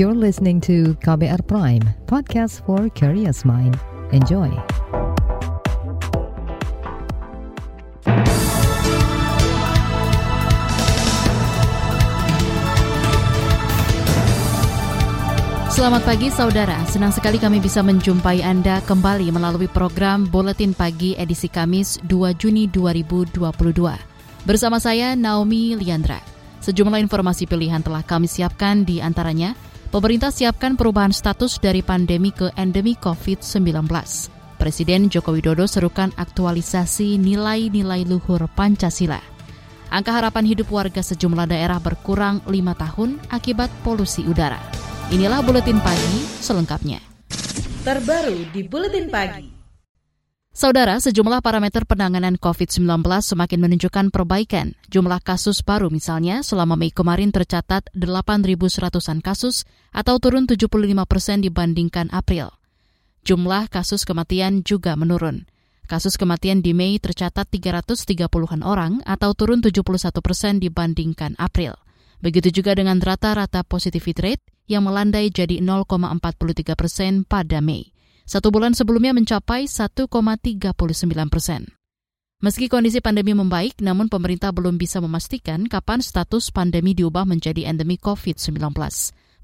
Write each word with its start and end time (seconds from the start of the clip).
You're 0.00 0.16
listening 0.16 0.64
to 0.64 0.96
KBR 1.04 1.44
Prime, 1.44 1.84
podcast 2.08 2.64
for 2.64 2.88
curious 2.96 3.44
mind. 3.44 3.76
Enjoy. 4.16 4.48
Selamat 15.68 16.00
pagi 16.08 16.32
saudara, 16.32 16.80
senang 16.88 17.12
sekali 17.12 17.36
kami 17.36 17.60
bisa 17.60 17.84
menjumpai 17.84 18.40
Anda 18.40 18.80
kembali 18.88 19.28
melalui 19.28 19.68
program 19.68 20.24
Buletin 20.24 20.72
Pagi 20.72 21.12
edisi 21.20 21.52
Kamis 21.52 22.00
2 22.08 22.40
Juni 22.40 22.72
2022. 22.72 23.36
Bersama 24.48 24.80
saya 24.80 25.12
Naomi 25.12 25.76
Liandra. 25.76 26.24
Sejumlah 26.64 27.04
informasi 27.04 27.44
pilihan 27.44 27.84
telah 27.84 28.00
kami 28.00 28.24
siapkan 28.24 28.88
di 28.88 29.04
antaranya 29.04 29.68
Pemerintah 29.90 30.30
siapkan 30.30 30.78
perubahan 30.78 31.10
status 31.10 31.58
dari 31.58 31.82
pandemi 31.82 32.30
ke 32.30 32.54
endemi 32.54 32.94
COVID-19. 32.94 33.90
Presiden 34.54 35.10
Joko 35.10 35.34
Widodo 35.34 35.66
serukan 35.66 36.14
aktualisasi 36.14 37.18
nilai-nilai 37.18 38.06
luhur 38.06 38.46
Pancasila. 38.54 39.18
Angka 39.90 40.14
harapan 40.14 40.46
hidup 40.46 40.70
warga 40.70 41.02
sejumlah 41.02 41.50
daerah 41.50 41.82
berkurang 41.82 42.38
lima 42.46 42.78
tahun 42.78 43.18
akibat 43.34 43.66
polusi 43.82 44.22
udara. 44.30 44.62
Inilah 45.10 45.42
Buletin 45.42 45.82
Pagi 45.82 46.22
selengkapnya. 46.38 47.02
Terbaru 47.82 48.46
di 48.54 48.62
Buletin 48.62 49.10
Pagi. 49.10 49.59
Saudara, 50.50 50.98
sejumlah 50.98 51.46
parameter 51.46 51.86
penanganan 51.86 52.34
COVID-19 52.34 53.06
semakin 53.22 53.58
menunjukkan 53.62 54.10
perbaikan. 54.10 54.74
Jumlah 54.90 55.22
kasus 55.22 55.62
baru 55.62 55.94
misalnya 55.94 56.42
selama 56.42 56.74
Mei 56.74 56.90
kemarin 56.90 57.30
tercatat 57.30 57.86
8.100-an 57.94 59.22
kasus 59.22 59.62
atau 59.94 60.18
turun 60.18 60.50
75 60.50 60.66
persen 61.06 61.38
dibandingkan 61.38 62.10
April. 62.10 62.50
Jumlah 63.22 63.70
kasus 63.70 64.02
kematian 64.02 64.66
juga 64.66 64.98
menurun. 64.98 65.46
Kasus 65.86 66.18
kematian 66.18 66.66
di 66.66 66.74
Mei 66.74 66.98
tercatat 66.98 67.46
330-an 67.46 68.66
orang 68.66 69.06
atau 69.06 69.30
turun 69.38 69.62
71 69.62 69.86
persen 70.18 70.58
dibandingkan 70.58 71.38
April. 71.38 71.78
Begitu 72.18 72.58
juga 72.58 72.74
dengan 72.74 72.98
rata-rata 72.98 73.62
positivity 73.62 74.18
rate 74.18 74.44
yang 74.66 74.82
melandai 74.82 75.30
jadi 75.30 75.62
0,43 75.62 76.74
persen 76.74 77.22
pada 77.22 77.62
Mei. 77.62 77.94
Satu 78.30 78.54
bulan 78.54 78.78
sebelumnya 78.78 79.10
mencapai 79.10 79.66
1,39 79.66 80.06
persen. 81.26 81.66
Meski 82.38 82.70
kondisi 82.70 83.02
pandemi 83.02 83.34
membaik, 83.34 83.82
namun 83.82 84.06
pemerintah 84.06 84.54
belum 84.54 84.78
bisa 84.78 85.02
memastikan 85.02 85.66
kapan 85.66 85.98
status 85.98 86.54
pandemi 86.54 86.94
diubah 86.94 87.26
menjadi 87.26 87.66
endemi 87.66 87.98
COVID-19. 87.98 88.54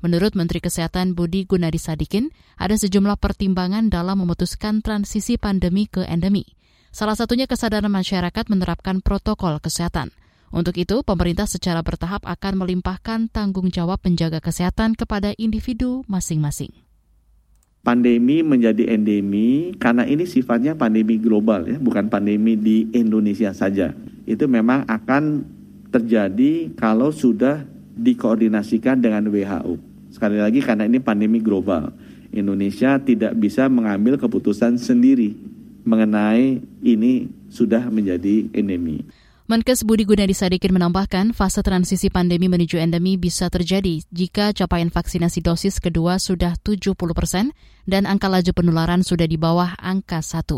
Menurut 0.07 0.39
Menteri 0.39 0.63
Kesehatan 0.63 1.19
Budi 1.19 1.51
Gunadi 1.51 1.83
Sadikin, 1.83 2.31
ada 2.55 2.79
sejumlah 2.79 3.19
pertimbangan 3.19 3.91
dalam 3.91 4.23
memutuskan 4.23 4.87
transisi 4.87 5.35
pandemi 5.35 5.91
ke 5.91 6.07
endemi. 6.07 6.47
Salah 6.95 7.19
satunya 7.19 7.51
kesadaran 7.51 7.91
masyarakat 7.91 8.47
menerapkan 8.47 9.03
protokol 9.03 9.59
kesehatan. 9.59 10.15
Untuk 10.55 10.79
itu, 10.79 11.03
pemerintah 11.03 11.51
secara 11.51 11.83
bertahap 11.83 12.23
akan 12.23 12.63
melimpahkan 12.63 13.35
tanggung 13.35 13.67
jawab 13.67 13.99
menjaga 14.07 14.39
kesehatan 14.39 14.95
kepada 14.95 15.35
individu 15.35 16.07
masing-masing 16.07 16.86
pandemi 17.87 18.43
menjadi 18.43 18.91
endemi 18.91 19.71
karena 19.79 20.03
ini 20.03 20.27
sifatnya 20.27 20.75
pandemi 20.75 21.23
global 21.23 21.71
ya, 21.71 21.79
bukan 21.79 22.11
pandemi 22.11 22.59
di 22.59 22.91
Indonesia 22.91 23.55
saja. 23.55 23.95
Itu 24.27 24.51
memang 24.51 24.83
akan 24.91 25.47
terjadi 25.95 26.75
kalau 26.75 27.15
sudah 27.15 27.63
dikoordinasikan 27.95 28.99
dengan 28.99 29.31
WHO. 29.31 29.79
Sekali 30.11 30.43
lagi 30.43 30.59
karena 30.67 30.91
ini 30.91 30.99
pandemi 30.99 31.39
global. 31.39 31.95
Indonesia 32.35 32.99
tidak 32.99 33.39
bisa 33.39 33.71
mengambil 33.71 34.19
keputusan 34.19 34.83
sendiri 34.83 35.39
mengenai 35.87 36.59
ini 36.83 37.31
sudah 37.47 37.87
menjadi 37.87 38.51
endemi. 38.51 39.07
Menkes 39.47 39.87
Budi 39.87 40.03
Gunadi 40.03 40.35
Sadikin 40.35 40.75
menambahkan 40.75 41.31
fase 41.31 41.63
transisi 41.63 42.11
pandemi 42.11 42.51
menuju 42.51 42.83
endemi 42.83 43.15
bisa 43.15 43.47
terjadi 43.47 44.03
jika 44.11 44.51
capaian 44.51 44.91
vaksinasi 44.91 45.39
dosis 45.39 45.79
kedua 45.79 46.19
sudah 46.19 46.59
70 46.67 46.99
persen 47.15 47.55
dan 47.87 48.11
angka 48.11 48.27
laju 48.27 48.51
penularan 48.51 49.07
sudah 49.07 49.31
di 49.31 49.39
bawah 49.39 49.79
angka 49.79 50.19
1. 50.19 50.51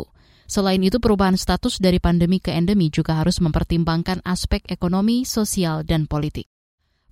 Selain 0.48 0.80
itu, 0.80 0.96
perubahan 1.04 1.36
status 1.36 1.84
dari 1.84 2.00
pandemi 2.00 2.40
ke 2.40 2.48
endemi 2.48 2.88
juga 2.88 3.20
harus 3.20 3.44
mempertimbangkan 3.44 4.24
aspek 4.24 4.64
ekonomi, 4.72 5.28
sosial, 5.28 5.84
dan 5.84 6.08
politik. 6.08 6.48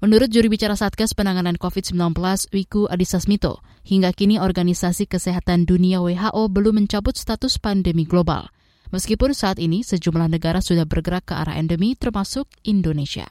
Menurut 0.00 0.32
juri 0.32 0.48
bicara 0.48 0.80
Satgas 0.80 1.12
Penanganan 1.12 1.60
COVID-19 1.60 2.16
Wiku 2.56 2.88
Adhisa 2.88 3.20
Smito, 3.20 3.60
hingga 3.84 4.16
kini 4.16 4.40
Organisasi 4.40 5.04
Kesehatan 5.04 5.68
Dunia 5.68 6.00
WHO 6.00 6.48
belum 6.48 6.80
mencabut 6.80 7.20
status 7.20 7.60
pandemi 7.60 8.08
global. 8.08 8.48
Meskipun 8.94 9.34
saat 9.34 9.58
ini 9.58 9.82
sejumlah 9.82 10.30
negara 10.30 10.62
sudah 10.62 10.86
bergerak 10.86 11.30
ke 11.30 11.34
arah 11.34 11.58
endemi 11.58 11.98
termasuk 11.98 12.46
Indonesia. 12.62 13.26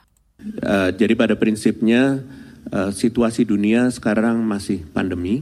Uh, 0.60 0.92
jadi 0.92 1.16
pada 1.16 1.34
prinsipnya 1.34 2.20
uh, 2.68 2.92
situasi 2.92 3.48
dunia 3.48 3.88
sekarang 3.88 4.44
masih 4.44 4.84
pandemi. 4.92 5.40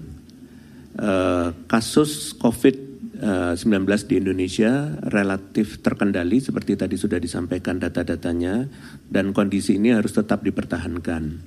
Uh, 0.95 1.51
kasus 1.67 2.39
COVID-19 2.39 3.67
di 4.07 4.15
Indonesia 4.23 4.95
relatif 5.11 5.83
terkendali 5.83 6.39
seperti 6.39 6.79
tadi 6.79 6.95
sudah 6.95 7.19
disampaikan 7.19 7.83
data-datanya 7.83 8.71
dan 9.11 9.35
kondisi 9.35 9.75
ini 9.75 9.91
harus 9.91 10.15
tetap 10.15 10.47
dipertahankan. 10.47 11.43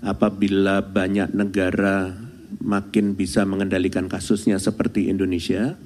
Apabila 0.00 0.80
banyak 0.80 1.36
negara 1.36 2.16
makin 2.64 3.12
bisa 3.12 3.44
mengendalikan 3.44 4.08
kasusnya 4.08 4.56
seperti 4.56 5.12
Indonesia, 5.12 5.76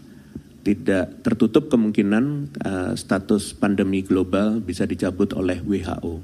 tidak 0.71 1.27
tertutup 1.27 1.67
kemungkinan 1.67 2.55
uh, 2.63 2.93
status 2.95 3.51
pandemi 3.59 4.07
global 4.07 4.63
bisa 4.63 4.87
dicabut 4.87 5.35
oleh 5.35 5.59
WHO. 5.67 6.23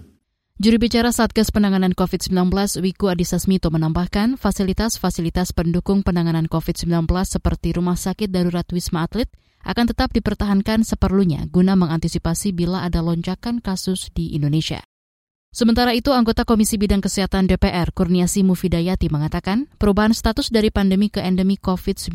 Juru 0.56 0.80
bicara 0.80 1.12
Satgas 1.12 1.52
Penanganan 1.52 1.92
COVID-19 1.92 2.48
Wiku 2.80 3.12
Adhisa 3.12 3.36
Smito 3.36 3.68
menambahkan 3.68 4.40
fasilitas-fasilitas 4.40 5.52
pendukung 5.52 6.00
penanganan 6.00 6.48
COVID-19 6.48 7.04
seperti 7.28 7.76
rumah 7.76 7.98
sakit 7.98 8.32
darurat 8.32 8.64
Wisma 8.72 9.04
Atlet 9.04 9.28
akan 9.66 9.92
tetap 9.92 10.14
dipertahankan 10.16 10.86
seperlunya 10.86 11.44
guna 11.52 11.76
mengantisipasi 11.76 12.56
bila 12.56 12.88
ada 12.88 13.04
lonjakan 13.04 13.60
kasus 13.60 14.08
di 14.16 14.32
Indonesia. 14.32 14.80
Sementara 15.56 15.96
itu, 15.96 16.12
anggota 16.12 16.44
Komisi 16.44 16.76
Bidang 16.76 17.00
Kesehatan 17.00 17.48
DPR, 17.48 17.88
Kurniasi 17.88 18.44
Mufidayati, 18.44 19.08
mengatakan 19.08 19.72
perubahan 19.80 20.12
status 20.12 20.52
dari 20.52 20.68
pandemi 20.68 21.08
ke 21.08 21.24
endemi 21.24 21.56
COVID-19 21.56 22.12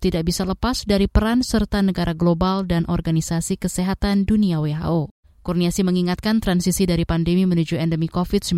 tidak 0.00 0.24
bisa 0.24 0.48
lepas 0.48 0.88
dari 0.88 1.04
peran 1.04 1.44
serta 1.44 1.84
negara 1.84 2.16
global 2.16 2.64
dan 2.64 2.88
Organisasi 2.88 3.60
Kesehatan 3.60 4.24
Dunia 4.24 4.64
WHO. 4.64 5.12
Kurniasi 5.44 5.84
mengingatkan 5.84 6.40
transisi 6.40 6.88
dari 6.88 7.04
pandemi 7.04 7.44
menuju 7.44 7.76
endemi 7.76 8.08
COVID-19 8.08 8.56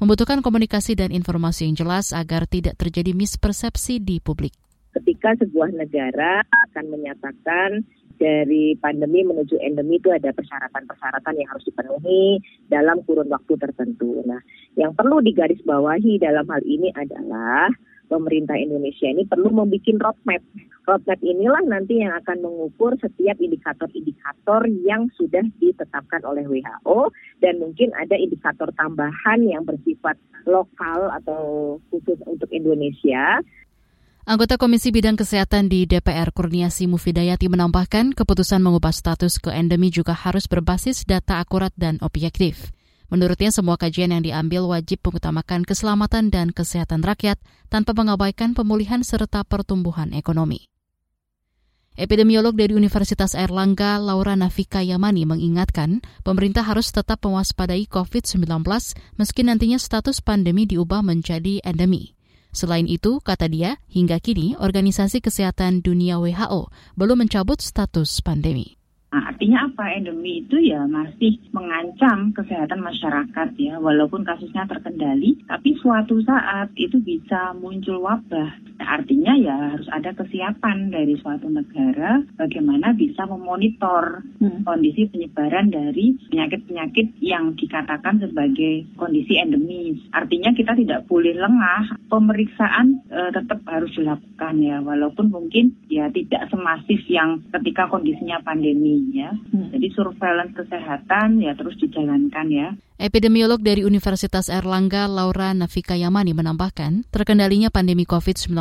membutuhkan 0.00 0.40
komunikasi 0.40 0.96
dan 0.96 1.12
informasi 1.12 1.68
yang 1.68 1.76
jelas 1.76 2.16
agar 2.16 2.48
tidak 2.48 2.80
terjadi 2.80 3.12
mispersepsi 3.12 4.00
di 4.00 4.24
publik. 4.24 4.56
Ketika 4.96 5.36
sebuah 5.36 5.76
negara 5.76 6.48
akan 6.48 6.84
menyatakan 6.88 7.84
dari 8.20 8.76
pandemi 8.76 9.24
menuju 9.24 9.56
endemi 9.64 9.96
itu 9.96 10.12
ada 10.12 10.28
persyaratan-persyaratan 10.36 11.40
yang 11.40 11.48
harus 11.48 11.64
dipenuhi 11.64 12.44
dalam 12.68 13.00
kurun 13.08 13.32
waktu 13.32 13.56
tertentu. 13.56 14.20
Nah, 14.28 14.44
yang 14.76 14.92
perlu 14.92 15.24
digarisbawahi 15.24 16.20
dalam 16.20 16.44
hal 16.44 16.60
ini 16.68 16.92
adalah 16.92 17.72
pemerintah 18.12 18.58
Indonesia 18.58 19.08
ini 19.08 19.24
perlu 19.24 19.48
membuat 19.54 19.86
roadmap. 20.02 20.42
Roadmap 20.84 21.20
inilah 21.22 21.62
nanti 21.64 22.02
yang 22.02 22.12
akan 22.18 22.42
mengukur 22.42 22.98
setiap 22.98 23.38
indikator-indikator 23.38 24.66
yang 24.82 25.06
sudah 25.14 25.46
ditetapkan 25.62 26.20
oleh 26.26 26.44
WHO 26.44 27.14
dan 27.40 27.62
mungkin 27.62 27.94
ada 27.94 28.18
indikator 28.18 28.68
tambahan 28.74 29.40
yang 29.46 29.62
bersifat 29.62 30.18
lokal 30.44 31.14
atau 31.22 31.42
khusus 31.94 32.18
untuk 32.26 32.50
Indonesia 32.50 33.38
Anggota 34.30 34.62
Komisi 34.62 34.94
Bidang 34.94 35.18
Kesehatan 35.18 35.66
di 35.66 35.90
DPR 35.90 36.30
Kurniasi 36.30 36.86
Mufidayati 36.86 37.50
menambahkan 37.50 38.14
keputusan 38.14 38.62
mengubah 38.62 38.94
status 38.94 39.42
ke 39.42 39.50
endemi 39.50 39.90
juga 39.90 40.14
harus 40.14 40.46
berbasis 40.46 41.02
data 41.02 41.42
akurat 41.42 41.74
dan 41.74 41.98
objektif. 41.98 42.70
Menurutnya 43.10 43.50
semua 43.50 43.74
kajian 43.74 44.14
yang 44.14 44.22
diambil 44.22 44.70
wajib 44.70 45.02
mengutamakan 45.02 45.66
keselamatan 45.66 46.30
dan 46.30 46.54
kesehatan 46.54 47.02
rakyat 47.02 47.42
tanpa 47.74 47.90
mengabaikan 47.90 48.54
pemulihan 48.54 49.02
serta 49.02 49.42
pertumbuhan 49.42 50.14
ekonomi. 50.14 50.70
Epidemiolog 51.98 52.54
dari 52.54 52.70
Universitas 52.78 53.34
Airlangga, 53.34 53.98
Laura 53.98 54.38
Nafika 54.38 54.78
Yamani 54.78 55.26
mengingatkan 55.26 56.06
pemerintah 56.22 56.62
harus 56.62 56.94
tetap 56.94 57.18
mewaspadai 57.26 57.90
COVID-19 57.90 58.46
meski 59.18 59.42
nantinya 59.42 59.82
status 59.82 60.22
pandemi 60.22 60.70
diubah 60.70 61.02
menjadi 61.02 61.58
endemi. 61.66 62.14
Selain 62.50 62.90
itu, 62.90 63.22
kata 63.22 63.46
dia, 63.46 63.78
hingga 63.86 64.18
kini 64.18 64.58
Organisasi 64.58 65.22
Kesehatan 65.22 65.86
Dunia 65.86 66.18
WHO 66.18 66.70
belum 66.98 67.26
mencabut 67.26 67.62
status 67.62 68.18
pandemi. 68.22 68.79
Nah, 69.10 69.34
artinya 69.34 69.66
apa? 69.66 69.90
Endemi 69.90 70.46
itu 70.46 70.54
ya 70.62 70.86
masih 70.86 71.34
mengancam 71.50 72.30
kesehatan 72.30 72.78
masyarakat 72.78 73.48
ya, 73.58 73.82
walaupun 73.82 74.22
kasusnya 74.22 74.70
terkendali, 74.70 75.34
tapi 75.50 75.74
suatu 75.82 76.22
saat 76.22 76.70
itu 76.78 77.02
bisa 77.02 77.50
muncul 77.58 78.06
wabah. 78.06 78.54
Nah, 78.78 78.88
artinya 78.94 79.34
ya 79.34 79.74
harus 79.74 79.90
ada 79.90 80.14
kesiapan 80.14 80.94
dari 80.94 81.18
suatu 81.18 81.50
negara 81.50 82.22
bagaimana 82.38 82.94
bisa 82.94 83.26
memonitor 83.26 84.22
hmm. 84.38 84.62
kondisi 84.62 85.10
penyebaran 85.10 85.74
dari 85.74 86.14
penyakit-penyakit 86.30 87.18
yang 87.18 87.58
dikatakan 87.58 88.22
sebagai 88.22 88.86
kondisi 88.94 89.42
endemis. 89.42 89.98
Artinya 90.14 90.54
kita 90.54 90.78
tidak 90.78 91.10
boleh 91.10 91.34
lengah, 91.34 91.98
pemeriksaan 92.06 93.02
e, 93.10 93.20
tetap 93.34 93.58
harus 93.66 93.90
dilakukan 93.98 94.54
ya, 94.62 94.78
walaupun 94.80 95.34
mungkin 95.34 95.74
ya 95.90 96.06
tidak 96.14 96.46
semasif 96.46 97.02
yang 97.10 97.42
ketika 97.58 97.90
kondisinya 97.90 98.38
pandemi 98.46 98.99
Hmm. 99.50 99.72
Jadi 99.72 99.86
surveillance 99.94 100.54
kesehatan 100.56 101.40
ya 101.40 101.52
terus 101.56 101.76
dijalankan 101.80 102.46
ya. 102.50 102.68
Epidemiolog 103.00 103.64
dari 103.64 103.82
Universitas 103.86 104.52
Erlangga 104.52 105.08
Laura 105.08 105.56
Nafika 105.56 105.96
Yamani 105.96 106.36
menambahkan, 106.36 107.08
terkendalinya 107.08 107.72
pandemi 107.72 108.04
COVID-19 108.04 108.52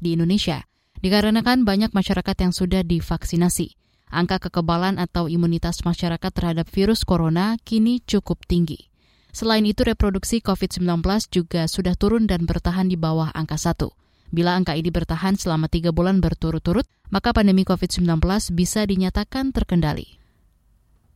di 0.00 0.14
Indonesia 0.14 0.68
dikarenakan 0.98 1.62
banyak 1.62 1.94
masyarakat 1.94 2.36
yang 2.38 2.52
sudah 2.54 2.82
divaksinasi. 2.82 3.78
Angka 4.08 4.48
kekebalan 4.48 4.96
atau 4.96 5.28
imunitas 5.28 5.84
masyarakat 5.84 6.32
terhadap 6.32 6.66
virus 6.72 7.04
corona 7.04 7.60
kini 7.60 8.00
cukup 8.08 8.40
tinggi. 8.48 8.88
Selain 9.36 9.62
itu, 9.68 9.84
reproduksi 9.84 10.40
COVID-19 10.40 11.04
juga 11.28 11.68
sudah 11.68 11.92
turun 11.94 12.24
dan 12.24 12.48
bertahan 12.48 12.88
di 12.88 12.96
bawah 12.96 13.28
angka 13.36 13.60
satu. 13.60 13.92
Bila 14.28 14.56
angka 14.56 14.76
ini 14.76 14.92
bertahan 14.92 15.40
selama 15.40 15.72
tiga 15.72 15.88
bulan 15.88 16.20
berturut-turut, 16.20 16.84
maka 17.08 17.32
pandemi 17.32 17.64
COVID-19 17.64 18.20
bisa 18.52 18.84
dinyatakan 18.84 19.56
terkendali. 19.56 20.20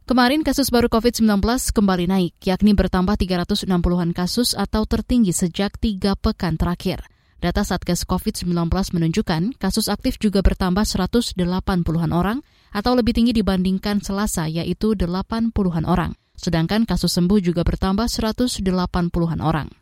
Kemarin 0.03 0.43
kasus 0.43 0.73
baru 0.75 0.91
COVID-19 0.91 1.41
kembali 1.71 2.11
naik, 2.11 2.35
yakni 2.43 2.75
bertambah 2.75 3.15
360-an 3.15 4.11
kasus 4.11 4.57
atau 4.59 4.83
tertinggi 4.83 5.31
sejak 5.31 5.79
tiga 5.79 6.19
pekan 6.19 6.59
terakhir. 6.59 7.07
Data 7.43 7.67
Satgas 7.67 8.07
COVID-19 8.07 8.71
menunjukkan 8.71 9.59
kasus 9.59 9.91
aktif 9.91 10.19
juga 10.23 10.47
bertambah 10.47 10.87
180-an 10.87 12.11
orang 12.15 12.39
atau 12.71 12.93
lebih 12.95 13.19
tinggi 13.19 13.35
dibandingkan 13.35 13.99
Selasa, 13.99 14.47
yaitu 14.47 14.95
80-an 14.95 15.85
orang. 15.87 16.15
Sedangkan 16.39 16.87
kasus 16.87 17.11
sembuh 17.15 17.43
juga 17.43 17.63
bertambah 17.67 18.07
180-an 18.07 19.41
orang. 19.43 19.82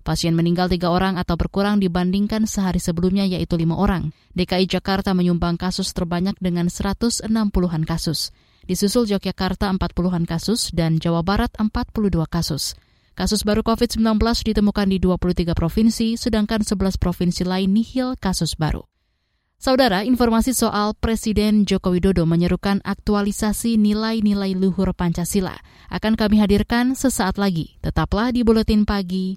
Pasien 0.00 0.32
meninggal 0.32 0.72
tiga 0.72 0.88
orang 0.88 1.20
atau 1.20 1.36
berkurang 1.36 1.76
dibandingkan 1.76 2.48
sehari 2.48 2.80
sebelumnya 2.80 3.28
yaitu 3.28 3.60
lima 3.60 3.76
orang. 3.76 4.16
DKI 4.32 4.64
Jakarta 4.64 5.12
menyumbang 5.12 5.60
kasus 5.60 5.92
terbanyak 5.92 6.34
dengan 6.40 6.72
160-an 6.72 7.82
kasus. 7.84 8.32
Disusul 8.64 9.08
Yogyakarta 9.12 9.68
40-an 9.68 10.24
kasus 10.24 10.72
dan 10.72 10.96
Jawa 10.96 11.20
Barat 11.20 11.52
42 11.60 12.16
kasus. 12.28 12.78
Kasus 13.12 13.44
baru 13.44 13.60
COVID-19 13.60 14.16
ditemukan 14.46 14.86
di 14.88 14.96
23 14.96 15.52
provinsi, 15.52 16.16
sedangkan 16.16 16.64
11 16.64 16.96
provinsi 16.96 17.44
lain 17.44 17.68
nihil 17.68 18.16
kasus 18.16 18.56
baru. 18.56 18.88
Saudara, 19.60 20.08
informasi 20.08 20.56
soal 20.56 20.96
Presiden 20.96 21.68
Joko 21.68 21.92
Widodo 21.92 22.24
menyerukan 22.24 22.80
aktualisasi 22.80 23.76
nilai-nilai 23.76 24.56
luhur 24.56 24.96
Pancasila 24.96 25.52
akan 25.92 26.16
kami 26.16 26.40
hadirkan 26.40 26.96
sesaat 26.96 27.36
lagi. 27.36 27.76
Tetaplah 27.84 28.32
di 28.32 28.40
Buletin 28.40 28.88
Pagi 28.88 29.36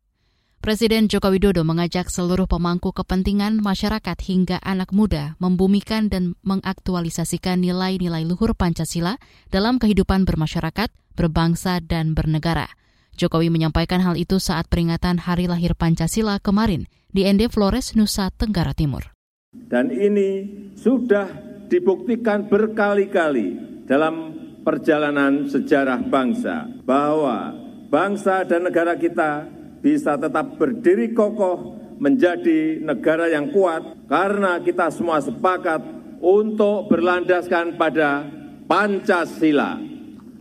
Presiden 0.61 1.09
Joko 1.09 1.33
Widodo 1.33 1.65
mengajak 1.65 2.13
seluruh 2.13 2.45
pemangku 2.45 2.93
kepentingan 2.93 3.65
masyarakat 3.65 4.13
hingga 4.21 4.61
anak 4.61 4.93
muda 4.93 5.33
membumikan 5.41 6.05
dan 6.05 6.37
mengaktualisasikan 6.45 7.65
nilai-nilai 7.65 8.21
luhur 8.29 8.53
Pancasila 8.53 9.17
dalam 9.49 9.81
kehidupan 9.81 10.21
bermasyarakat, 10.21 10.93
berbangsa, 11.17 11.81
dan 11.81 12.13
bernegara. 12.13 12.69
Jokowi 13.17 13.49
menyampaikan 13.49 14.05
hal 14.05 14.13
itu 14.13 14.37
saat 14.37 14.69
peringatan 14.69 15.25
Hari 15.25 15.49
Lahir 15.49 15.73
Pancasila 15.73 16.37
kemarin 16.37 16.85
di 17.09 17.25
Ende 17.25 17.49
Flores, 17.49 17.97
Nusa 17.97 18.29
Tenggara 18.29 18.77
Timur. 18.77 19.17
Dan 19.57 19.89
ini 19.89 20.45
sudah 20.77 21.25
dibuktikan 21.73 22.45
berkali-kali 22.45 23.57
dalam 23.89 24.37
perjalanan 24.61 25.49
sejarah 25.49 26.05
bangsa 26.05 26.69
bahwa 26.85 27.49
bangsa 27.89 28.45
dan 28.45 28.69
negara 28.69 28.93
kita 28.93 29.57
bisa 29.81 30.15
tetap 30.15 30.55
berdiri 30.55 31.11
kokoh 31.11 31.77
menjadi 32.01 32.81
negara 32.81 33.29
yang 33.29 33.53
kuat 33.53 34.09
karena 34.09 34.57
kita 34.61 34.89
semua 34.89 35.21
sepakat 35.21 35.81
untuk 36.21 36.89
berlandaskan 36.89 37.77
pada 37.77 38.25
Pancasila. 38.65 39.77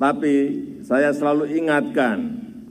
Tapi 0.01 0.37
saya 0.81 1.13
selalu 1.13 1.53
ingatkan, 1.61 2.17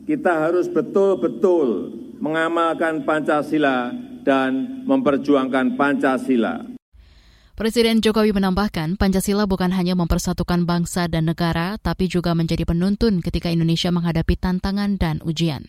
kita 0.10 0.50
harus 0.50 0.66
betul-betul 0.66 1.94
mengamalkan 2.18 3.06
Pancasila 3.06 3.94
dan 4.26 4.86
memperjuangkan 4.90 5.78
Pancasila. 5.78 6.66
Presiden 7.54 8.00
Jokowi 8.00 8.32
menambahkan, 8.32 8.96
Pancasila 8.96 9.44
bukan 9.44 9.76
hanya 9.76 9.92
mempersatukan 9.92 10.64
bangsa 10.64 11.12
dan 11.12 11.28
negara, 11.28 11.76
tapi 11.78 12.08
juga 12.08 12.32
menjadi 12.32 12.64
penuntun 12.64 13.20
ketika 13.20 13.52
Indonesia 13.52 13.92
menghadapi 13.92 14.40
tantangan 14.40 14.96
dan 14.96 15.20
ujian. 15.28 15.68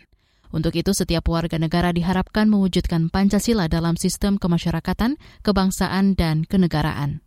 Untuk 0.50 0.74
itu, 0.74 0.90
setiap 0.90 1.30
warga 1.30 1.56
negara 1.62 1.94
diharapkan 1.94 2.50
mewujudkan 2.50 3.08
Pancasila 3.08 3.70
dalam 3.70 3.94
sistem 3.94 4.34
kemasyarakatan, 4.36 5.14
kebangsaan, 5.46 6.18
dan 6.18 6.42
kenegaraan. 6.42 7.22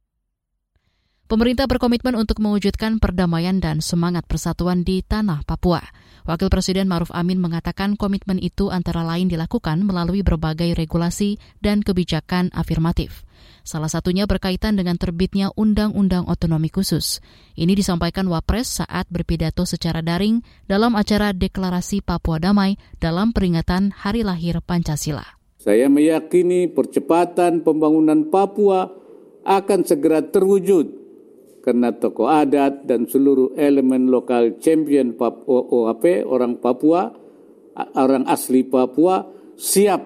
Pemerintah 1.23 1.65
berkomitmen 1.65 2.19
untuk 2.19 2.43
mewujudkan 2.43 2.99
perdamaian 2.99 3.57
dan 3.57 3.79
semangat 3.79 4.27
persatuan 4.27 4.83
di 4.83 5.01
tanah 5.01 5.47
Papua. 5.47 5.81
Wakil 6.27 6.51
Presiden 6.51 6.85
Maruf 6.91 7.09
Amin 7.15 7.39
mengatakan 7.39 7.95
komitmen 7.97 8.37
itu 8.37 8.69
antara 8.69 9.01
lain 9.07 9.31
dilakukan 9.31 9.81
melalui 9.87 10.21
berbagai 10.21 10.75
regulasi 10.75 11.39
dan 11.63 11.79
kebijakan 11.79 12.51
afirmatif. 12.51 13.23
Salah 13.63 13.87
satunya 13.87 14.27
berkaitan 14.27 14.75
dengan 14.75 14.99
terbitnya 14.99 15.47
Undang-Undang 15.55 16.27
Otonomi 16.27 16.67
Khusus. 16.67 17.23
Ini 17.55 17.71
disampaikan 17.79 18.27
Wapres 18.27 18.83
saat 18.83 19.07
berpidato 19.07 19.63
secara 19.63 20.03
daring 20.03 20.43
dalam 20.67 20.99
acara 20.99 21.31
Deklarasi 21.31 22.03
Papua 22.03 22.43
Damai 22.43 22.75
dalam 22.99 23.31
peringatan 23.31 23.95
Hari 23.95 24.27
Lahir 24.27 24.59
Pancasila. 24.59 25.39
Saya 25.63 25.87
meyakini 25.87 26.67
percepatan 26.67 27.63
pembangunan 27.63 28.27
Papua 28.27 28.91
akan 29.47 29.79
segera 29.87 30.19
terwujud 30.19 30.99
karena 31.63 31.95
tokoh 31.95 32.27
adat 32.27 32.83
dan 32.83 33.07
seluruh 33.07 33.55
elemen 33.55 34.11
lokal 34.11 34.59
champion 34.59 35.15
Papua 35.15 35.63
OAP 35.63 36.27
orang 36.27 36.59
Papua 36.59 37.15
orang 37.95 38.27
asli 38.27 38.67
Papua 38.67 39.23
siap 39.55 40.03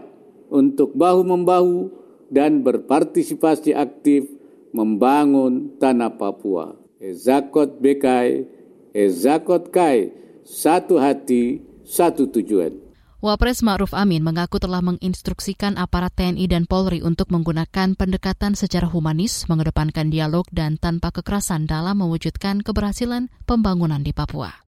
untuk 0.53 0.93
bahu-membahu 0.93 2.05
dan 2.31 2.63
berpartisipasi 2.63 3.73
aktif 3.73 4.27
membangun 4.75 5.79
tanah 5.79 6.15
Papua. 6.19 6.75
Ezakot 6.97 7.77
Bekai, 7.77 8.45
Ezakot 8.91 9.69
Kai, 9.69 10.11
satu 10.41 10.97
hati, 10.97 11.61
satu 11.85 12.27
tujuan. 12.33 12.87
Wapres 13.17 13.65
Ma'ruf 13.65 13.97
Amin 13.97 14.21
mengaku 14.21 14.61
telah 14.61 14.77
menginstruksikan 14.85 15.73
aparat 15.81 16.13
TNI 16.13 16.45
dan 16.45 16.69
Polri 16.69 17.01
untuk 17.01 17.33
menggunakan 17.33 17.97
pendekatan 17.97 18.53
secara 18.53 18.85
humanis, 18.85 19.49
mengedepankan 19.49 20.13
dialog 20.13 20.45
dan 20.53 20.77
tanpa 20.77 21.09
kekerasan 21.09 21.65
dalam 21.65 21.97
mewujudkan 21.97 22.61
keberhasilan 22.61 23.33
pembangunan 23.49 24.05
di 24.05 24.13
Papua. 24.13 24.66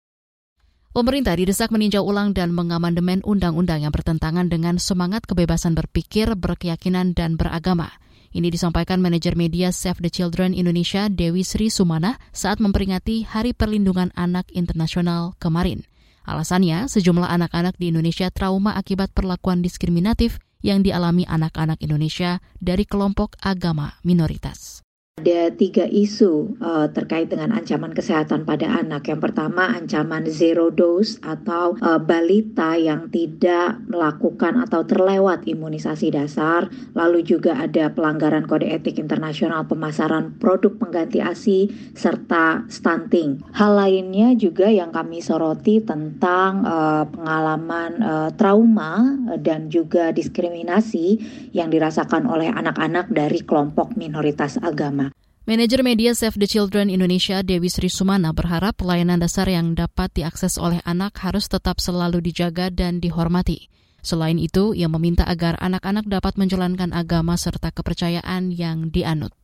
Pemerintah 0.96 1.36
didesak 1.36 1.76
meninjau 1.76 2.08
ulang 2.08 2.32
dan 2.32 2.56
mengamandemen 2.56 3.20
undang-undang 3.28 3.84
yang 3.84 3.92
bertentangan 3.92 4.48
dengan 4.48 4.80
semangat 4.80 5.28
kebebasan 5.28 5.76
berpikir, 5.76 6.40
berkeyakinan, 6.40 7.12
dan 7.12 7.36
beragama. 7.36 7.92
Ini 8.32 8.48
disampaikan 8.48 9.04
manajer 9.04 9.36
media 9.36 9.76
Save 9.76 10.00
the 10.00 10.08
Children 10.08 10.56
Indonesia 10.56 11.12
Dewi 11.12 11.44
Sri 11.44 11.68
Sumana 11.68 12.16
saat 12.32 12.64
memperingati 12.64 13.28
Hari 13.28 13.52
Perlindungan 13.52 14.16
Anak 14.16 14.48
Internasional 14.56 15.36
kemarin. 15.36 15.84
Alasannya, 16.24 16.88
sejumlah 16.88 17.28
anak-anak 17.28 17.76
di 17.76 17.92
Indonesia 17.92 18.32
trauma 18.32 18.80
akibat 18.80 19.12
perlakuan 19.12 19.60
diskriminatif 19.60 20.40
yang 20.64 20.80
dialami 20.80 21.28
anak-anak 21.28 21.84
Indonesia 21.84 22.40
dari 22.64 22.88
kelompok 22.88 23.36
agama 23.44 24.00
minoritas. 24.08 24.85
Ada 25.26 25.56
tiga 25.56 25.88
isu 25.88 26.60
uh, 26.60 26.92
terkait 26.92 27.32
dengan 27.32 27.56
ancaman 27.56 27.96
kesehatan 27.96 28.44
pada 28.44 28.68
anak. 28.68 29.08
Yang 29.08 29.32
pertama 29.32 29.72
ancaman 29.72 30.28
zero 30.28 30.68
dose 30.68 31.24
atau 31.24 31.80
uh, 31.80 31.96
balita 31.96 32.76
yang 32.76 33.08
tidak 33.08 33.80
melakukan 33.88 34.60
atau 34.68 34.84
terlewat 34.84 35.48
imunisasi 35.48 36.12
dasar. 36.12 36.68
Lalu 37.00 37.24
juga 37.24 37.56
ada 37.56 37.96
pelanggaran 37.96 38.44
kode 38.44 38.68
etik 38.68 39.00
internasional 39.00 39.64
pemasaran 39.64 40.36
produk 40.36 40.76
pengganti 40.76 41.24
ASI 41.24 41.72
serta 41.96 42.68
stunting. 42.68 43.40
Hal 43.56 43.72
lainnya 43.80 44.36
juga 44.36 44.68
yang 44.68 44.92
kami 44.92 45.24
soroti 45.24 45.80
tentang 45.80 46.68
uh, 46.68 47.08
pengalaman 47.08 47.92
uh, 48.04 48.30
trauma 48.36 49.16
dan 49.40 49.72
juga 49.72 50.12
diskriminasi 50.12 51.24
yang 51.56 51.72
dirasakan 51.72 52.28
oleh 52.28 52.52
anak-anak 52.52 53.08
dari 53.16 53.40
kelompok 53.48 53.96
minoritas 53.96 54.60
agama. 54.60 55.05
Manajer 55.46 55.86
media 55.86 56.18
Save 56.18 56.42
the 56.42 56.50
Children 56.50 56.90
Indonesia 56.90 57.46
Dewi 57.46 57.70
Sri 57.70 57.86
Sumana 57.86 58.34
berharap 58.34 58.82
pelayanan 58.82 59.22
dasar 59.22 59.46
yang 59.46 59.78
dapat 59.78 60.10
diakses 60.18 60.58
oleh 60.58 60.82
anak 60.90 61.22
harus 61.22 61.46
tetap 61.46 61.78
selalu 61.78 62.18
dijaga 62.18 62.74
dan 62.74 62.98
dihormati. 62.98 63.70
Selain 64.02 64.42
itu, 64.42 64.74
ia 64.74 64.90
meminta 64.90 65.22
agar 65.22 65.54
anak-anak 65.62 66.10
dapat 66.10 66.42
menjalankan 66.42 66.90
agama 66.98 67.38
serta 67.38 67.70
kepercayaan 67.70 68.50
yang 68.50 68.90
dianut. 68.90 69.38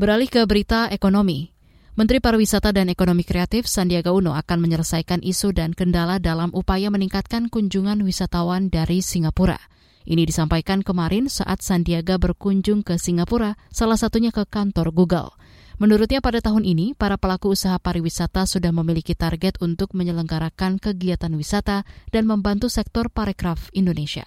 Beralih 0.00 0.32
ke 0.32 0.48
berita 0.48 0.88
ekonomi. 0.88 1.52
Menteri 1.92 2.24
Pariwisata 2.24 2.72
dan 2.72 2.88
Ekonomi 2.88 3.20
Kreatif 3.20 3.68
Sandiaga 3.68 4.16
Uno 4.16 4.32
akan 4.32 4.64
menyelesaikan 4.64 5.20
isu 5.20 5.52
dan 5.52 5.76
kendala 5.76 6.24
dalam 6.24 6.48
upaya 6.56 6.88
meningkatkan 6.88 7.52
kunjungan 7.52 8.00
wisatawan 8.00 8.72
dari 8.72 9.04
Singapura. 9.04 9.60
Ini 10.02 10.26
disampaikan 10.26 10.82
kemarin 10.82 11.30
saat 11.30 11.62
Sandiaga 11.62 12.18
berkunjung 12.18 12.82
ke 12.82 12.98
Singapura, 12.98 13.54
salah 13.70 13.94
satunya 13.94 14.34
ke 14.34 14.42
kantor 14.42 14.90
Google. 14.90 15.30
Menurutnya 15.78 16.22
pada 16.22 16.38
tahun 16.38 16.62
ini, 16.62 16.94
para 16.94 17.18
pelaku 17.18 17.58
usaha 17.58 17.74
pariwisata 17.78 18.46
sudah 18.46 18.70
memiliki 18.70 19.18
target 19.18 19.58
untuk 19.58 19.94
menyelenggarakan 19.98 20.78
kegiatan 20.78 21.32
wisata 21.34 21.82
dan 22.14 22.30
membantu 22.30 22.70
sektor 22.70 23.10
parekraf 23.10 23.70
Indonesia. 23.74 24.26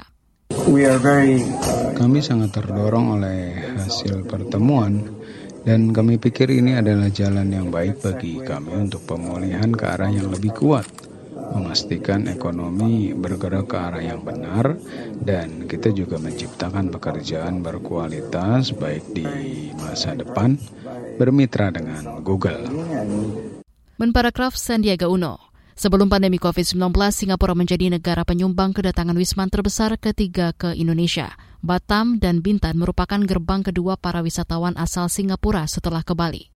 Kami 1.96 2.20
sangat 2.20 2.50
terdorong 2.54 3.20
oleh 3.20 3.72
hasil 3.80 4.28
pertemuan 4.28 5.00
dan 5.66 5.90
kami 5.90 6.22
pikir 6.22 6.54
ini 6.54 6.78
adalah 6.78 7.10
jalan 7.10 7.50
yang 7.50 7.74
baik 7.74 8.04
bagi 8.04 8.38
kami 8.44 8.86
untuk 8.86 9.08
pemulihan 9.10 9.74
ke 9.74 9.86
arah 9.90 10.14
yang 10.14 10.30
lebih 10.30 10.54
kuat 10.54 10.86
memastikan 11.56 12.28
ekonomi 12.28 13.16
bergerak 13.16 13.72
ke 13.72 13.78
arah 13.80 14.04
yang 14.04 14.20
benar 14.20 14.76
dan 15.24 15.72
kita 15.72 15.96
juga 15.96 16.20
menciptakan 16.20 16.92
pekerjaan 16.92 17.64
berkualitas 17.64 18.76
baik 18.76 19.16
di 19.16 19.28
masa 19.80 20.12
depan 20.12 20.60
bermitra 21.16 21.72
dengan 21.72 22.20
Google. 22.20 22.68
Menparakraf 23.96 24.60
Sandiaga 24.60 25.08
Uno, 25.08 25.56
sebelum 25.80 26.12
pandemi 26.12 26.36
COVID-19, 26.36 26.92
Singapura 27.16 27.56
menjadi 27.56 27.88
negara 27.88 28.28
penyumbang 28.28 28.76
kedatangan 28.76 29.16
wisman 29.16 29.48
terbesar 29.48 29.96
ketiga 29.96 30.52
ke 30.52 30.76
Indonesia. 30.76 31.32
Batam 31.64 32.22
dan 32.22 32.46
Bintan 32.46 32.78
merupakan 32.78 33.18
gerbang 33.24 33.66
kedua 33.66 33.98
para 33.98 34.22
wisatawan 34.22 34.76
asal 34.78 35.10
Singapura 35.10 35.66
setelah 35.66 36.06
ke 36.06 36.14
Bali. 36.14 36.52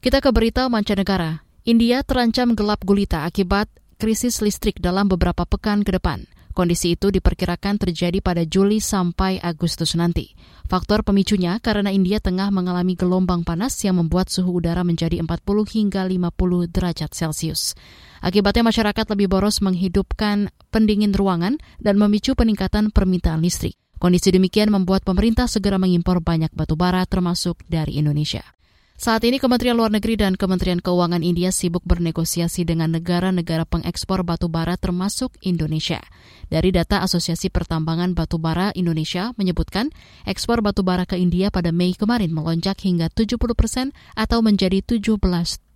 Kita 0.00 0.22
ke 0.22 0.30
berita 0.30 0.70
mancanegara. 0.70 1.42
India 1.66 2.06
terancam 2.06 2.54
gelap 2.54 2.86
gulita 2.86 3.26
akibat 3.26 3.66
krisis 3.96 4.44
listrik 4.44 4.80
dalam 4.80 5.08
beberapa 5.08 5.48
pekan 5.48 5.82
ke 5.82 5.96
depan. 5.96 6.28
Kondisi 6.56 6.96
itu 6.96 7.12
diperkirakan 7.12 7.76
terjadi 7.76 8.24
pada 8.24 8.40
Juli 8.48 8.80
sampai 8.80 9.36
Agustus 9.44 9.92
nanti. 9.92 10.32
Faktor 10.64 11.04
pemicunya 11.04 11.60
karena 11.60 11.92
India 11.92 12.16
tengah 12.16 12.48
mengalami 12.48 12.96
gelombang 12.96 13.44
panas 13.44 13.76
yang 13.84 14.00
membuat 14.00 14.32
suhu 14.32 14.64
udara 14.64 14.80
menjadi 14.80 15.20
40 15.20 15.36
hingga 15.68 16.08
50 16.08 16.72
derajat 16.72 17.12
Celcius. 17.12 17.76
Akibatnya 18.24 18.64
masyarakat 18.64 19.04
lebih 19.12 19.28
boros 19.28 19.60
menghidupkan 19.60 20.48
pendingin 20.72 21.12
ruangan 21.12 21.60
dan 21.76 22.00
memicu 22.00 22.32
peningkatan 22.32 22.88
permintaan 22.88 23.44
listrik. 23.44 23.76
Kondisi 24.00 24.32
demikian 24.32 24.72
membuat 24.72 25.04
pemerintah 25.04 25.44
segera 25.52 25.76
mengimpor 25.76 26.24
banyak 26.24 26.56
batu 26.56 26.72
bara 26.72 27.04
termasuk 27.04 27.60
dari 27.68 28.00
Indonesia. 28.00 28.55
Saat 28.96 29.28
ini 29.28 29.36
Kementerian 29.36 29.76
Luar 29.76 29.92
Negeri 29.92 30.16
dan 30.16 30.40
Kementerian 30.40 30.80
Keuangan 30.80 31.20
India 31.20 31.52
sibuk 31.52 31.84
bernegosiasi 31.84 32.64
dengan 32.64 32.96
negara-negara 32.96 33.68
pengekspor 33.68 34.24
batu 34.24 34.48
bara 34.48 34.80
termasuk 34.80 35.36
Indonesia. 35.44 36.00
Dari 36.48 36.72
data 36.72 37.04
Asosiasi 37.04 37.52
Pertambangan 37.52 38.16
Batu 38.16 38.40
Bara 38.40 38.72
Indonesia 38.72 39.36
menyebutkan 39.36 39.92
ekspor 40.24 40.64
batu 40.64 40.80
bara 40.80 41.04
ke 41.04 41.20
India 41.20 41.52
pada 41.52 41.76
Mei 41.76 41.92
kemarin 41.92 42.32
melonjak 42.32 42.80
hingga 42.88 43.12
70 43.12 43.36
persen 43.52 43.92
atau 44.16 44.40
menjadi 44.40 44.80
17 44.80 45.20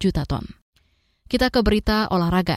juta 0.01 0.25
ton. 0.25 0.57
Kita 1.29 1.53
ke 1.53 1.61
berita 1.61 2.09
olahraga. 2.09 2.57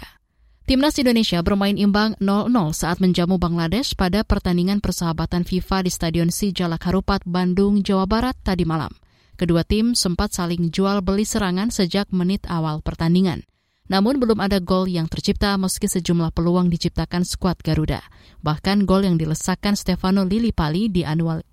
Timnas 0.64 0.96
Indonesia 0.96 1.44
bermain 1.44 1.76
imbang 1.76 2.16
0-0 2.24 2.48
saat 2.72 3.04
menjamu 3.04 3.36
Bangladesh 3.36 4.00
pada 4.00 4.24
pertandingan 4.24 4.80
persahabatan 4.80 5.44
FIFA 5.44 5.84
di 5.84 5.92
Stadion 5.92 6.32
Sijalak 6.32 6.88
Harupat, 6.88 7.28
Bandung, 7.28 7.84
Jawa 7.84 8.08
Barat 8.08 8.40
tadi 8.48 8.64
malam. 8.64 9.03
Kedua 9.34 9.66
tim 9.66 9.98
sempat 9.98 10.32
saling 10.32 10.70
jual 10.70 11.02
beli 11.02 11.26
serangan 11.26 11.74
sejak 11.74 12.10
menit 12.14 12.46
awal 12.46 12.86
pertandingan. 12.86 13.42
Namun 13.84 14.16
belum 14.16 14.40
ada 14.40 14.64
gol 14.64 14.88
yang 14.88 15.12
tercipta 15.12 15.60
meski 15.60 15.92
sejumlah 15.92 16.32
peluang 16.32 16.72
diciptakan 16.72 17.28
skuad 17.28 17.60
Garuda. 17.60 18.00
Bahkan 18.40 18.88
gol 18.88 19.04
yang 19.04 19.20
dilesakan 19.20 19.76
Stefano 19.76 20.24
Lillipali 20.24 20.88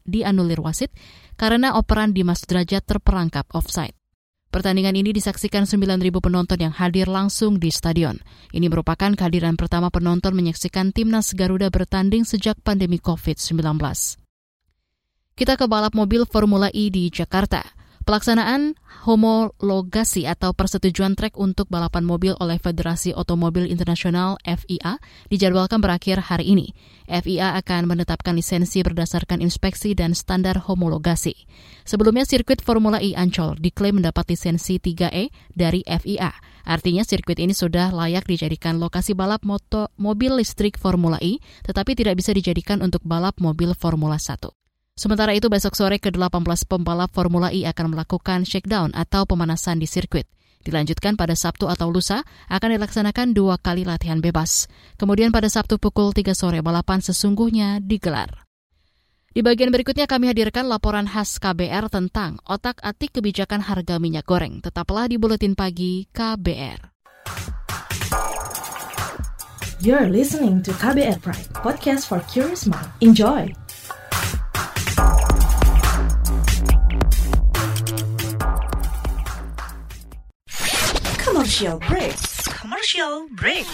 dianulir 0.07 0.61
wasit 0.63 0.95
karena 1.35 1.75
operan 1.75 2.15
Dimas 2.15 2.47
Derajat 2.47 2.87
terperangkap 2.87 3.51
offside. 3.51 3.99
Pertandingan 4.51 4.99
ini 4.99 5.15
disaksikan 5.15 5.63
9.000 5.63 6.11
penonton 6.19 6.59
yang 6.59 6.75
hadir 6.75 7.07
langsung 7.07 7.63
di 7.63 7.71
stadion. 7.71 8.19
Ini 8.51 8.67
merupakan 8.67 9.15
kehadiran 9.15 9.55
pertama 9.55 9.95
penonton 9.95 10.35
menyaksikan 10.35 10.91
timnas 10.91 11.39
Garuda 11.39 11.71
bertanding 11.71 12.27
sejak 12.27 12.59
pandemi 12.63 12.99
COVID-19. 12.99 14.19
Kita 15.41 15.57
ke 15.57 15.65
balap 15.65 15.97
mobil 15.97 16.29
Formula 16.29 16.69
E 16.69 16.93
di 16.93 17.09
Jakarta. 17.09 17.65
Pelaksanaan 18.05 18.77
homologasi 19.09 20.29
atau 20.29 20.53
persetujuan 20.53 21.17
trek 21.17 21.41
untuk 21.41 21.65
balapan 21.73 22.05
mobil 22.05 22.37
oleh 22.45 22.61
Federasi 22.61 23.17
Otomobil 23.17 23.65
Internasional 23.65 24.37
FIA 24.45 25.01
dijadwalkan 25.33 25.81
berakhir 25.81 26.21
hari 26.21 26.53
ini. 26.53 26.77
FIA 27.09 27.57
akan 27.57 27.89
menetapkan 27.89 28.37
lisensi 28.37 28.85
berdasarkan 28.85 29.41
inspeksi 29.41 29.97
dan 29.97 30.13
standar 30.13 30.61
homologasi. 30.61 31.33
Sebelumnya 31.89 32.29
sirkuit 32.29 32.61
Formula 32.61 33.01
E 33.01 33.17
Ancol 33.17 33.57
diklaim 33.65 33.97
mendapat 33.97 34.37
lisensi 34.37 34.77
3E 34.77 35.33
dari 35.57 35.81
FIA. 35.89 36.37
Artinya 36.69 37.01
sirkuit 37.01 37.41
ini 37.41 37.57
sudah 37.57 37.89
layak 37.97 38.29
dijadikan 38.29 38.77
lokasi 38.77 39.17
balap 39.17 39.41
moto 39.49 39.89
mobil 39.97 40.37
listrik 40.37 40.77
Formula 40.77 41.17
E, 41.25 41.41
tetapi 41.65 41.97
tidak 41.97 42.21
bisa 42.21 42.37
dijadikan 42.37 42.85
untuk 42.85 43.01
balap 43.09 43.41
mobil 43.41 43.73
Formula 43.73 44.21
1. 44.21 44.60
Sementara 45.00 45.33
itu 45.33 45.49
besok 45.49 45.73
sore 45.80 45.97
ke-18 45.97 46.69
pembalap 46.69 47.09
Formula 47.16 47.49
E 47.49 47.64
akan 47.64 47.97
melakukan 47.97 48.45
shakedown 48.45 48.92
atau 48.92 49.25
pemanasan 49.25 49.80
di 49.80 49.88
sirkuit. 49.88 50.28
Dilanjutkan 50.61 51.16
pada 51.16 51.33
Sabtu 51.33 51.73
atau 51.73 51.88
lusa 51.88 52.21
akan 52.52 52.76
dilaksanakan 52.76 53.33
dua 53.33 53.57
kali 53.57 53.88
latihan 53.88 54.21
bebas. 54.21 54.69
Kemudian 55.00 55.33
pada 55.33 55.49
Sabtu 55.49 55.80
pukul 55.80 56.12
3 56.12 56.37
sore 56.37 56.61
balapan 56.61 57.00
sesungguhnya 57.00 57.80
digelar. 57.80 58.45
Di 59.33 59.40
bagian 59.40 59.73
berikutnya 59.73 60.04
kami 60.04 60.37
hadirkan 60.37 60.69
laporan 60.69 61.09
khas 61.09 61.40
KBR 61.40 61.88
tentang 61.88 62.37
otak-atik 62.45 63.16
kebijakan 63.16 63.64
harga 63.64 63.97
minyak 63.97 64.28
goreng. 64.28 64.61
Tetaplah 64.61 65.09
di 65.09 65.16
Buletin 65.16 65.57
Pagi 65.57 66.12
KBR. 66.12 66.92
You're 69.80 70.12
listening 70.12 70.61
to 70.69 70.76
KBR 70.76 71.25
Pride, 71.25 71.49
podcast 71.57 72.04
for 72.04 72.21
curious 72.28 72.69
mind. 72.69 72.92
Enjoy! 73.00 73.49
Commercial 81.50 81.83
break. 81.83 82.19
Commercial 82.62 83.14
break. 83.35 83.66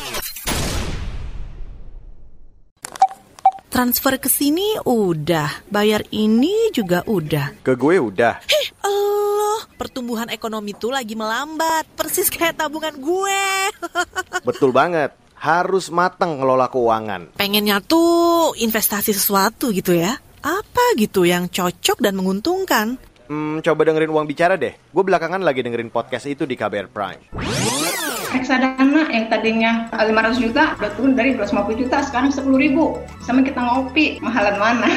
Transfer 3.68 4.16
ke 4.16 4.33
sini 4.33 4.80
udah, 4.80 5.68
bayar 5.68 6.00
ini 6.09 6.73
juga 6.73 7.04
udah. 7.04 7.52
Ke 7.61 7.76
gue 7.76 8.00
udah. 8.00 8.40
Hih, 8.49 8.66
Allah, 8.80 9.68
pertumbuhan 9.76 10.33
ekonomi 10.33 10.73
tuh 10.73 10.97
lagi 10.97 11.21
melambat, 11.21 11.85
persis 11.92 12.33
kayak 12.33 12.56
tabungan 12.64 12.97
gue. 12.97 13.45
Betul 14.49 14.73
banget, 14.73 15.12
harus 15.37 15.92
matang 15.92 16.40
ngelola 16.40 16.73
keuangan. 16.73 17.37
Pengennya 17.37 17.85
tuh 17.85 18.56
investasi 18.56 19.12
sesuatu 19.12 19.68
gitu 19.76 19.92
ya. 19.92 20.16
Apa 20.40 20.97
gitu 20.97 21.28
yang 21.28 21.52
cocok 21.52 22.00
dan 22.00 22.16
menguntungkan? 22.16 22.97
Hmm, 23.26 23.59
coba 23.62 23.80
dengerin 23.87 24.11
uang 24.11 24.26
bicara 24.26 24.54
deh. 24.54 24.75
Gue 24.90 25.02
belakangan 25.02 25.42
lagi 25.42 25.62
dengerin 25.62 25.90
podcast 25.90 26.30
itu 26.30 26.47
di 26.47 26.54
KBR 26.54 26.88
Prime. 26.90 27.23
reksadana 28.37 29.09
yang 29.09 29.26
tadinya 29.33 29.88
500 29.97 30.45
juta 30.45 30.76
udah 30.76 30.90
turun 30.99 31.16
dari 31.16 31.33
250 31.38 31.80
juta 31.80 32.04
sekarang 32.04 32.28
10 32.28 32.45
ribu 32.59 33.00
sama 33.25 33.40
kita 33.40 33.56
ngopi 33.64 34.21
mahalan 34.21 34.61
mana 34.61 34.90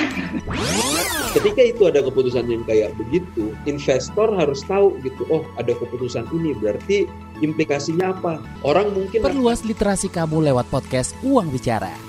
ketika 1.38 1.62
itu 1.64 1.88
ada 1.88 2.04
keputusan 2.04 2.52
yang 2.52 2.66
kayak 2.68 2.92
begitu 3.00 3.56
investor 3.64 4.34
harus 4.36 4.60
tahu 4.66 4.98
gitu 5.06 5.24
oh 5.32 5.46
ada 5.56 5.72
keputusan 5.72 6.28
ini 6.36 6.58
berarti 6.58 7.08
implikasinya 7.40 8.12
apa 8.12 8.44
orang 8.68 8.92
mungkin 8.92 9.24
perluas 9.24 9.64
literasi 9.64 10.12
kamu 10.12 10.52
lewat 10.52 10.68
podcast 10.68 11.16
Uang 11.24 11.54
Bicara 11.54 12.09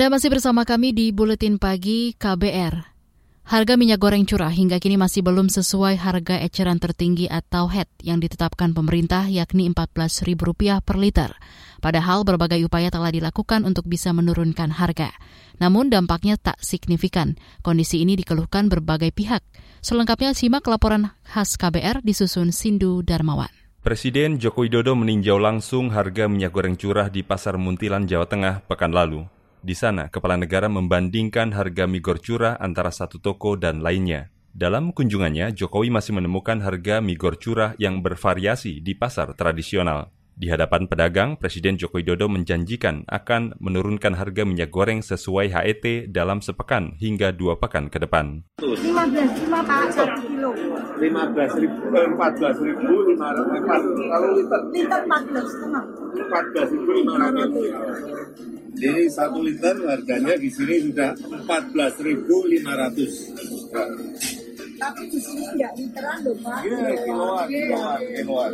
Anda 0.00 0.16
masih 0.16 0.32
bersama 0.32 0.64
kami 0.64 0.96
di 0.96 1.12
Buletin 1.12 1.60
Pagi 1.60 2.16
KBR. 2.16 2.88
Harga 3.44 3.76
minyak 3.76 4.00
goreng 4.00 4.24
curah 4.24 4.48
hingga 4.48 4.80
kini 4.80 4.96
masih 4.96 5.20
belum 5.20 5.52
sesuai 5.52 6.00
harga 6.00 6.40
eceran 6.40 6.80
tertinggi 6.80 7.28
atau 7.28 7.68
HET 7.68 7.84
yang 8.00 8.16
ditetapkan 8.16 8.72
pemerintah 8.72 9.28
yakni 9.28 9.68
Rp14.000 9.68 10.80
per 10.80 10.96
liter. 10.96 11.36
Padahal 11.84 12.24
berbagai 12.24 12.64
upaya 12.64 12.88
telah 12.88 13.12
dilakukan 13.12 13.68
untuk 13.68 13.92
bisa 13.92 14.16
menurunkan 14.16 14.72
harga. 14.72 15.12
Namun 15.60 15.92
dampaknya 15.92 16.40
tak 16.40 16.56
signifikan. 16.64 17.36
Kondisi 17.60 18.00
ini 18.00 18.16
dikeluhkan 18.16 18.72
berbagai 18.72 19.12
pihak. 19.12 19.44
Selengkapnya 19.84 20.32
simak 20.32 20.64
laporan 20.64 21.12
khas 21.28 21.60
KBR 21.60 22.00
disusun 22.00 22.56
Sindu 22.56 23.04
Darmawan. 23.04 23.52
Presiden 23.84 24.40
Joko 24.40 24.64
Widodo 24.64 24.96
meninjau 24.96 25.36
langsung 25.36 25.92
harga 25.92 26.24
minyak 26.24 26.56
goreng 26.56 26.80
curah 26.80 27.12
di 27.12 27.20
Pasar 27.20 27.60
Muntilan, 27.60 28.08
Jawa 28.08 28.24
Tengah 28.24 28.64
pekan 28.64 28.96
lalu. 28.96 29.28
Di 29.60 29.76
sana, 29.76 30.08
kepala 30.08 30.40
negara 30.40 30.72
membandingkan 30.72 31.52
harga 31.52 31.84
mie 31.84 32.00
gor 32.00 32.16
curah 32.16 32.56
antara 32.56 32.88
satu 32.88 33.20
toko 33.20 33.60
dan 33.60 33.84
lainnya. 33.84 34.32
Dalam 34.56 34.90
kunjungannya, 34.96 35.52
Jokowi 35.52 35.92
masih 35.92 36.16
menemukan 36.16 36.64
harga 36.64 37.04
mie 37.04 37.20
gor 37.20 37.36
curah 37.36 37.76
yang 37.76 38.00
bervariasi 38.00 38.80
di 38.80 38.96
pasar 38.96 39.36
tradisional. 39.36 40.08
Di 40.40 40.48
hadapan 40.48 40.88
pedagang, 40.88 41.36
Presiden 41.36 41.76
Joko 41.76 42.00
Widodo 42.00 42.24
menjanjikan 42.24 43.04
akan 43.12 43.60
menurunkan 43.60 44.16
harga 44.16 44.48
minyak 44.48 44.72
goreng 44.72 45.04
sesuai 45.04 45.52
HET 45.52 46.08
dalam 46.08 46.40
sepekan 46.40 46.96
hingga 46.96 47.28
dua 47.36 47.60
pekan 47.60 47.92
ke 47.92 48.00
depan. 48.00 48.40
15, 48.56 48.72
5 48.80 49.52
Pak, 49.52 49.92
1 49.92 50.16
kilo. 50.24 50.56
15 50.96 51.60
ribu, 51.60 51.92
14 51.92 52.56
ribu, 52.56 52.88
500, 53.20 54.08
kalau 54.08 54.32
liter? 54.32 54.60
Liter 54.72 55.00
14 55.04 55.44
setengah. 55.44 55.84
14 56.16 56.72
ribu 56.72 56.88
500. 57.04 58.80
Jadi 58.80 59.12
satu 59.12 59.44
liter 59.44 59.76
harganya 59.84 60.40
di 60.40 60.48
sini 60.48 60.88
sudah 60.88 61.12
14.500. 61.44 62.00
Tapi 64.80 65.02
di 65.12 65.20
sini 65.20 65.44
nggak 65.52 65.72
literan 65.76 66.24
loh 66.24 66.32
Pak. 66.40 66.64
Iya, 66.64 66.96
kiloan, 67.04 67.44
kiloan, 67.44 68.00
kiloan. 68.00 68.50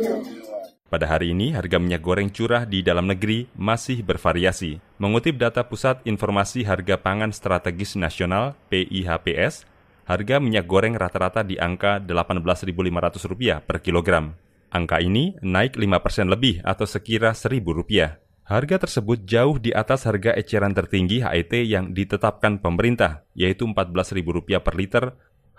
Pada 0.87 1.03
hari 1.03 1.35
ini, 1.35 1.51
harga 1.51 1.83
minyak 1.83 1.99
goreng 1.99 2.31
curah 2.31 2.63
di 2.63 2.79
dalam 2.79 3.11
negeri 3.11 3.51
masih 3.59 4.07
bervariasi. 4.07 4.79
Mengutip 5.03 5.35
data 5.35 5.67
Pusat 5.67 6.07
Informasi 6.07 6.63
Harga 6.63 6.95
Pangan 6.95 7.35
Strategis 7.35 7.99
Nasional 7.99 8.55
(PIHPS), 8.71 9.67
harga 10.07 10.39
minyak 10.39 10.63
goreng 10.63 10.95
rata-rata 10.95 11.43
di 11.43 11.59
angka 11.59 11.99
Rp18.500 11.99 13.67
per 13.67 13.83
kilogram. 13.83 14.31
Angka 14.71 15.03
ini 15.03 15.35
naik 15.43 15.75
5 15.75 15.99
persen 15.99 16.31
lebih 16.31 16.63
atau 16.63 16.87
sekira 16.87 17.35
Rp1.000. 17.35 18.23
Harga 18.47 18.75
tersebut 18.79 19.27
jauh 19.27 19.59
di 19.59 19.75
atas 19.75 20.07
harga 20.07 20.31
eceran 20.39 20.71
tertinggi 20.71 21.19
HET 21.19 21.51
yang 21.67 21.91
ditetapkan 21.91 22.63
pemerintah, 22.63 23.27
yaitu 23.35 23.67
Rp14.000 23.67 24.63
per 24.63 24.73
liter. 24.79 25.03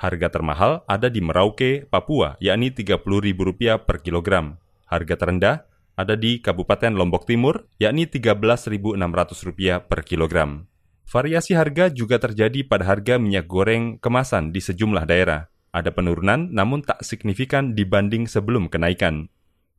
Harga 0.01 0.33
termahal 0.33 0.89
ada 0.89 1.13
di 1.13 1.21
Merauke, 1.21 1.85
Papua, 1.85 2.41
yakni 2.41 2.73
Rp30.000 2.73 3.77
per 3.85 4.01
kilogram. 4.01 4.57
Harga 4.89 5.15
terendah 5.21 5.69
ada 5.99 6.15
di 6.15 6.39
Kabupaten 6.39 6.95
Lombok 6.95 7.27
Timur, 7.27 7.67
yakni 7.77 8.07
Rp13.600 8.07 9.85
per 9.85 10.01
kilogram. 10.07 10.71
Variasi 11.09 11.59
harga 11.59 11.91
juga 11.91 12.23
terjadi 12.23 12.63
pada 12.69 12.87
harga 12.87 13.19
minyak 13.19 13.51
goreng 13.51 13.99
kemasan 13.99 14.55
di 14.55 14.61
sejumlah 14.63 15.09
daerah. 15.09 15.51
Ada 15.75 15.91
penurunan 15.91 16.55
namun 16.55 16.87
tak 16.87 17.03
signifikan 17.03 17.75
dibanding 17.75 18.31
sebelum 18.31 18.71
kenaikan. 18.71 19.27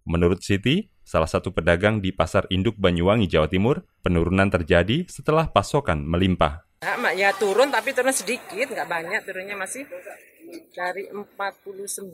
Menurut 0.09 0.41
Siti, 0.41 0.89
salah 1.05 1.29
satu 1.29 1.53
pedagang 1.53 2.01
di 2.01 2.09
Pasar 2.09 2.49
Induk 2.49 2.75
Banyuwangi, 2.81 3.29
Jawa 3.29 3.45
Timur, 3.45 3.85
penurunan 4.01 4.49
terjadi 4.49 5.05
setelah 5.05 5.47
pasokan 5.53 6.01
melimpah. 6.01 6.65
Ya, 6.81 6.95
ya 7.13 7.29
turun 7.37 7.69
tapi 7.69 7.93
turun 7.93 8.15
sedikit, 8.15 8.73
nggak 8.73 8.89
banyak 8.89 9.21
turunnya 9.23 9.53
masih 9.53 9.85
dari 10.73 11.07
49 11.11 12.09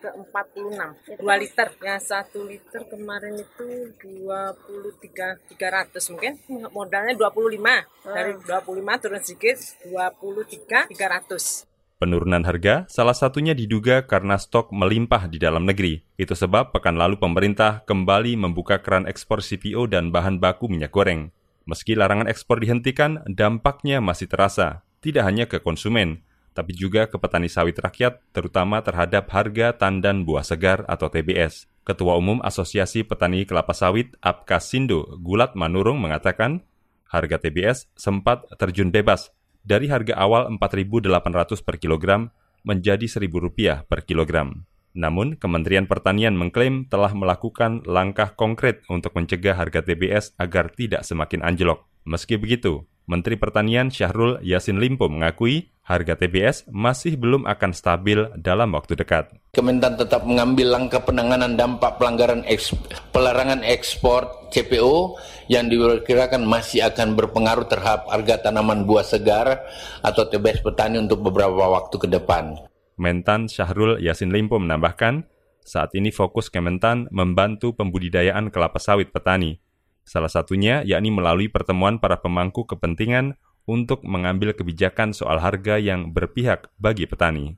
ke 0.00 0.08
46 0.12 1.20
2 1.20 1.42
liter. 1.42 1.68
Ya 1.80 1.96
1 2.00 2.30
liter 2.44 2.82
kemarin 2.88 3.34
itu 3.40 3.66
23 4.00 5.40
300 5.52 6.12
mungkin. 6.12 6.32
Modalnya 6.72 7.14
25 7.16 8.08
dari 8.08 8.32
25 8.36 9.02
turun 9.02 9.20
sedikit 9.22 9.56
23 9.88 10.92
300 10.92 11.74
Penurunan 11.94 12.42
harga 12.42 12.84
salah 12.90 13.14
satunya 13.14 13.54
diduga 13.54 14.04
karena 14.04 14.34
stok 14.34 14.74
melimpah 14.74 15.30
di 15.30 15.38
dalam 15.38 15.64
negeri. 15.64 16.02
Itu 16.18 16.34
sebab 16.34 16.74
pekan 16.74 16.98
lalu 16.98 17.16
pemerintah 17.22 17.86
kembali 17.86 18.34
membuka 18.34 18.82
keran 18.82 19.06
ekspor 19.06 19.40
CPO 19.40 19.88
dan 19.88 20.10
bahan 20.10 20.42
baku 20.42 20.66
minyak 20.66 20.90
goreng. 20.90 21.30
Meski 21.64 21.96
larangan 21.96 22.28
ekspor 22.28 22.60
dihentikan, 22.60 23.24
dampaknya 23.24 24.04
masih 24.04 24.28
terasa, 24.28 24.84
tidak 25.00 25.24
hanya 25.24 25.48
ke 25.48 25.64
konsumen, 25.64 26.20
tapi 26.54 26.72
juga 26.72 27.10
ke 27.10 27.18
petani 27.18 27.50
sawit 27.50 27.76
rakyat, 27.76 28.22
terutama 28.30 28.80
terhadap 28.80 29.26
harga 29.34 29.74
tandan 29.74 30.22
buah 30.22 30.46
segar 30.46 30.86
atau 30.86 31.10
TBS. 31.10 31.66
Ketua 31.84 32.16
Umum 32.16 32.40
Asosiasi 32.40 33.04
Petani 33.04 33.44
Kelapa 33.44 33.76
Sawit, 33.76 34.16
Apkasindo, 34.24 35.20
Gulat 35.20 35.52
Manurung 35.52 36.00
mengatakan, 36.00 36.64
harga 37.12 37.36
TBS 37.36 37.92
sempat 37.92 38.48
terjun 38.56 38.88
bebas 38.88 39.34
dari 39.60 39.92
harga 39.92 40.16
awal 40.16 40.48
Rp4.800 40.56 41.60
per 41.60 41.76
kilogram 41.76 42.32
menjadi 42.64 43.04
Rp1.000 43.04 43.84
per 43.84 44.08
kilogram. 44.08 44.64
Namun, 44.94 45.34
Kementerian 45.34 45.90
Pertanian 45.90 46.38
mengklaim 46.38 46.86
telah 46.86 47.10
melakukan 47.12 47.82
langkah 47.82 48.32
konkret 48.38 48.86
untuk 48.86 49.12
mencegah 49.18 49.58
harga 49.58 49.82
TBS 49.82 50.38
agar 50.38 50.70
tidak 50.70 51.02
semakin 51.02 51.42
anjlok. 51.42 51.84
Meski 52.06 52.38
begitu, 52.38 52.86
Menteri 53.04 53.34
Pertanian 53.36 53.90
Syahrul 53.90 54.38
Yasin 54.40 54.78
Limpo 54.80 55.10
mengakui 55.10 55.73
harga 55.84 56.16
TBS 56.16 56.64
masih 56.72 57.20
belum 57.20 57.44
akan 57.44 57.70
stabil 57.76 58.24
dalam 58.40 58.72
waktu 58.72 58.96
dekat. 58.96 59.36
Kementan 59.52 60.00
tetap 60.00 60.24
mengambil 60.24 60.72
langkah 60.72 61.04
penanganan 61.04 61.54
dampak 61.54 62.00
pelanggaran 62.00 62.42
eks, 62.48 62.72
pelarangan 63.12 63.60
ekspor 63.62 64.48
CPO 64.48 65.20
yang 65.52 65.68
diperkirakan 65.68 66.42
masih 66.48 66.88
akan 66.88 67.14
berpengaruh 67.14 67.68
terhadap 67.68 68.08
harga 68.08 68.48
tanaman 68.48 68.88
buah 68.88 69.04
segar 69.04 69.62
atau 70.00 70.24
TBS 70.24 70.64
petani 70.64 70.98
untuk 70.98 71.20
beberapa 71.20 71.68
waktu 71.68 71.96
ke 72.00 72.08
depan. 72.08 72.58
Mentan 72.96 73.46
Syahrul 73.52 74.00
Yasin 74.00 74.32
Limpo 74.32 74.56
menambahkan, 74.56 75.28
saat 75.60 75.92
ini 75.98 76.08
fokus 76.08 76.48
Kementan 76.48 77.10
membantu 77.12 77.76
pembudidayaan 77.76 78.48
kelapa 78.48 78.80
sawit 78.80 79.12
petani. 79.12 79.60
Salah 80.04 80.28
satunya 80.28 80.84
yakni 80.84 81.08
melalui 81.08 81.48
pertemuan 81.48 81.96
para 81.96 82.20
pemangku 82.20 82.68
kepentingan 82.68 83.40
untuk 83.64 84.04
mengambil 84.04 84.52
kebijakan 84.52 85.16
soal 85.16 85.40
harga 85.40 85.80
yang 85.80 86.12
berpihak 86.12 86.68
bagi 86.76 87.08
petani. 87.08 87.56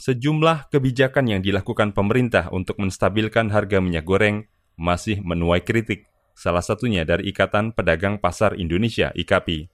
Sejumlah 0.00 0.72
kebijakan 0.72 1.30
yang 1.30 1.40
dilakukan 1.44 1.94
pemerintah 1.94 2.50
untuk 2.50 2.80
menstabilkan 2.80 3.52
harga 3.52 3.78
minyak 3.78 4.02
goreng 4.02 4.50
masih 4.74 5.20
menuai 5.22 5.62
kritik, 5.62 6.08
salah 6.32 6.64
satunya 6.64 7.04
dari 7.06 7.30
Ikatan 7.30 7.76
Pedagang 7.76 8.18
Pasar 8.18 8.56
Indonesia 8.58 9.12
IKAPI. 9.14 9.68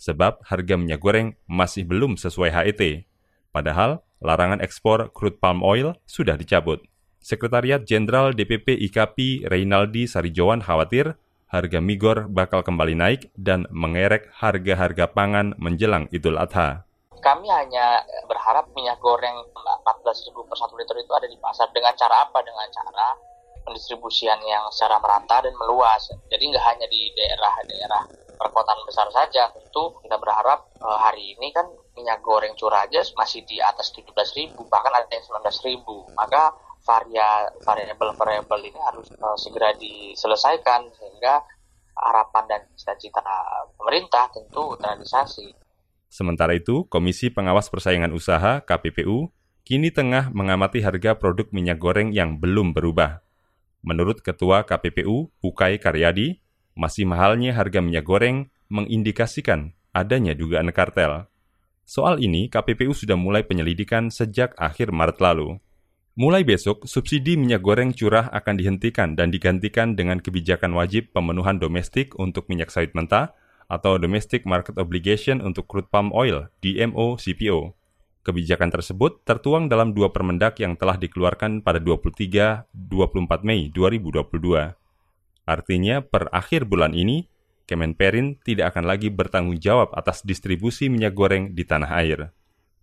Sebab 0.00 0.46
harga 0.46 0.74
minyak 0.80 1.02
goreng 1.02 1.36
masih 1.44 1.84
belum 1.84 2.16
sesuai 2.16 2.52
HET. 2.52 3.04
Padahal 3.52 4.04
larangan 4.20 4.64
ekspor 4.64 5.12
crude 5.12 5.36
palm 5.42 5.60
oil 5.60 5.96
sudah 6.08 6.40
dicabut. 6.40 6.80
Sekretariat 7.20 7.82
Jenderal 7.82 8.32
DPP 8.32 8.78
IKAPI 8.86 9.50
Reynaldi 9.50 10.06
Sarijowan 10.06 10.62
khawatir 10.62 11.18
harga 11.46 11.78
migor 11.78 12.26
bakal 12.26 12.66
kembali 12.66 12.94
naik 12.98 13.30
dan 13.38 13.70
mengerek 13.70 14.30
harga-harga 14.34 15.06
pangan 15.10 15.54
menjelang 15.56 16.10
Idul 16.10 16.38
Adha. 16.42 16.86
Kami 17.22 17.48
hanya 17.50 18.06
berharap 18.30 18.70
minyak 18.74 19.02
goreng 19.02 19.34
14.000 19.54 20.30
per 20.34 20.56
1 20.58 20.78
liter 20.78 20.96
itu 21.02 21.12
ada 21.14 21.26
di 21.26 21.38
pasar. 21.42 21.70
Dengan 21.74 21.94
cara 21.98 22.22
apa? 22.22 22.38
Dengan 22.42 22.66
cara 22.70 23.06
pendistribusian 23.66 24.38
yang 24.46 24.70
secara 24.70 25.02
merata 25.02 25.42
dan 25.42 25.54
meluas. 25.58 26.06
Jadi 26.30 26.54
nggak 26.54 26.64
hanya 26.70 26.86
di 26.86 27.10
daerah-daerah 27.18 28.02
perkotaan 28.38 28.86
besar 28.86 29.10
saja. 29.10 29.50
Tentu 29.50 29.98
kita 30.06 30.20
berharap 30.22 30.70
uh, 30.78 30.98
hari 31.02 31.34
ini 31.34 31.50
kan 31.50 31.66
minyak 31.98 32.22
goreng 32.22 32.54
curah 32.54 32.86
aja 32.86 33.02
masih 33.18 33.42
di 33.48 33.58
atas 33.58 33.90
17.000, 33.90 34.54
bahkan 34.70 34.92
ada 34.94 35.08
yang 35.10 35.24
19.000. 35.24 35.82
Maka 36.14 36.54
varia 36.86 37.50
variabel-variabel 37.66 38.60
ini 38.70 38.78
harus 38.78 39.10
uh, 39.18 39.34
segera 39.34 39.74
diselesaikan 39.74 40.86
sehingga 40.94 41.42
harapan 41.96 42.44
dan 42.46 42.60
cita-cita 42.78 43.20
pemerintah 43.74 44.30
tentu 44.30 44.78
terrealisasi. 44.78 45.50
Sementara 46.06 46.54
itu, 46.54 46.86
Komisi 46.86 47.28
Pengawas 47.34 47.66
Persaingan 47.66 48.14
Usaha 48.14 48.62
KPPU 48.62 49.34
kini 49.66 49.90
tengah 49.90 50.30
mengamati 50.30 50.78
harga 50.78 51.18
produk 51.18 51.50
minyak 51.50 51.82
goreng 51.82 52.14
yang 52.14 52.38
belum 52.38 52.70
berubah. 52.70 53.26
Menurut 53.82 54.22
Ketua 54.22 54.62
KPPU, 54.62 55.34
Ukay 55.42 55.82
Karyadi, 55.82 56.38
masih 56.78 57.08
mahalnya 57.08 57.50
harga 57.56 57.82
minyak 57.82 58.06
goreng 58.06 58.46
mengindikasikan 58.70 59.74
adanya 59.90 60.36
dugaan 60.36 60.70
kartel. 60.70 61.26
Soal 61.86 62.18
ini, 62.18 62.50
KPPU 62.50 62.94
sudah 62.94 63.14
mulai 63.14 63.46
penyelidikan 63.46 64.10
sejak 64.10 64.54
akhir 64.58 64.90
Maret 64.90 65.18
lalu. 65.22 65.58
Mulai 66.16 66.48
besok, 66.48 66.88
subsidi 66.88 67.36
minyak 67.36 67.60
goreng 67.60 67.92
curah 67.92 68.32
akan 68.32 68.56
dihentikan 68.56 69.12
dan 69.20 69.28
digantikan 69.28 69.92
dengan 69.92 70.16
kebijakan 70.16 70.72
wajib 70.72 71.12
pemenuhan 71.12 71.60
domestik 71.60 72.16
untuk 72.16 72.48
minyak 72.48 72.72
sawit 72.72 72.96
mentah 72.96 73.36
atau 73.68 74.00
Domestic 74.00 74.48
Market 74.48 74.80
Obligation 74.80 75.44
untuk 75.44 75.68
crude 75.68 75.92
palm 75.92 76.08
oil, 76.16 76.48
DMO 76.64 77.20
CPO. 77.20 77.76
Kebijakan 78.24 78.72
tersebut 78.72 79.28
tertuang 79.28 79.68
dalam 79.68 79.92
dua 79.92 80.08
permendak 80.08 80.56
yang 80.56 80.72
telah 80.80 80.96
dikeluarkan 80.96 81.60
pada 81.60 81.84
23-24 81.84 82.64
Mei 83.44 83.68
2022. 83.68 84.72
Artinya, 85.44 86.00
per 86.00 86.32
akhir 86.32 86.64
bulan 86.64 86.96
ini, 86.96 87.28
Kemenperin 87.68 88.38
tidak 88.40 88.72
akan 88.72 88.88
lagi 88.88 89.10
bertanggung 89.10 89.58
jawab 89.58 89.90
atas 89.92 90.22
distribusi 90.22 90.86
minyak 90.86 91.12
goreng 91.12 91.52
di 91.52 91.66
tanah 91.66 91.92
air. 91.98 92.32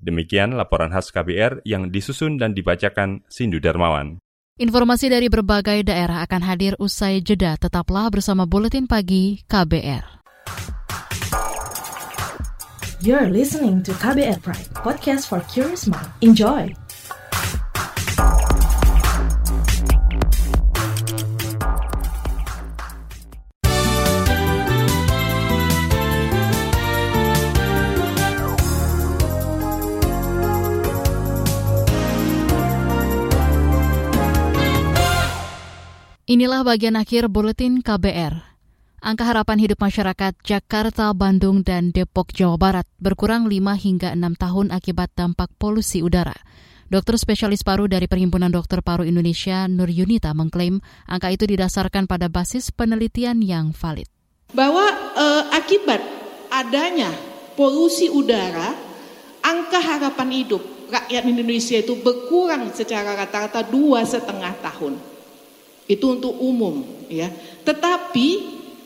Demikian 0.03 0.59
laporan 0.59 0.91
khas 0.91 1.15
KBR 1.15 1.63
yang 1.63 1.87
disusun 1.87 2.35
dan 2.35 2.51
dibacakan 2.51 3.23
Sindu 3.31 3.63
Darmawan. 3.63 4.19
Informasi 4.59 5.09
dari 5.09 5.31
berbagai 5.31 5.81
daerah 5.87 6.21
akan 6.27 6.41
hadir 6.45 6.77
usai 6.77 7.23
jeda. 7.23 7.57
Tetaplah 7.57 8.11
bersama 8.11 8.43
Buletin 8.43 8.85
Pagi 8.85 9.41
KBR. 9.47 10.21
You're 13.03 13.31
listening 13.31 13.83
to 13.83 13.91
KBR 13.95 14.39
Pride, 14.39 14.69
podcast 14.75 15.27
for 15.27 15.43
curious 15.51 15.87
mind. 15.87 16.07
Enjoy! 16.23 16.82
Inilah 36.23 36.63
bagian 36.63 36.95
akhir 36.95 37.27
buletin 37.27 37.83
KBR. 37.83 38.39
Angka 39.03 39.27
harapan 39.27 39.59
hidup 39.59 39.83
masyarakat 39.83 40.31
Jakarta, 40.39 41.11
Bandung, 41.11 41.67
dan 41.67 41.91
Depok, 41.91 42.31
Jawa 42.31 42.55
Barat 42.55 42.87
berkurang 42.95 43.51
5 43.51 43.59
hingga 43.75 44.15
6 44.15 44.39
tahun 44.39 44.71
akibat 44.71 45.11
dampak 45.19 45.51
polusi 45.59 45.99
udara. 45.99 46.31
Dokter 46.87 47.19
spesialis 47.19 47.67
paru 47.67 47.91
dari 47.91 48.07
Perhimpunan 48.07 48.47
Dokter 48.55 48.79
Paru 48.79 49.03
Indonesia, 49.03 49.67
Nur 49.67 49.91
Yunita, 49.91 50.31
mengklaim 50.31 50.79
angka 51.11 51.27
itu 51.27 51.43
didasarkan 51.43 52.07
pada 52.07 52.31
basis 52.31 52.71
penelitian 52.71 53.43
yang 53.43 53.75
valid. 53.75 54.07
Bahwa 54.55 54.87
eh, 55.19 55.43
akibat 55.59 55.99
adanya 56.55 57.11
polusi 57.59 58.07
udara, 58.07 58.71
angka 59.43 59.83
harapan 59.83 60.31
hidup 60.31 60.63
rakyat 60.87 61.27
Indonesia 61.27 61.83
itu 61.83 61.99
berkurang 61.99 62.71
secara 62.71 63.11
rata-rata 63.11 63.59
dua 63.67 64.07
setengah 64.07 64.55
tahun. 64.63 65.12
Itu 65.85 66.15
untuk 66.15 66.35
umum, 66.39 66.83
ya. 67.11 67.27
Tetapi 67.67 68.27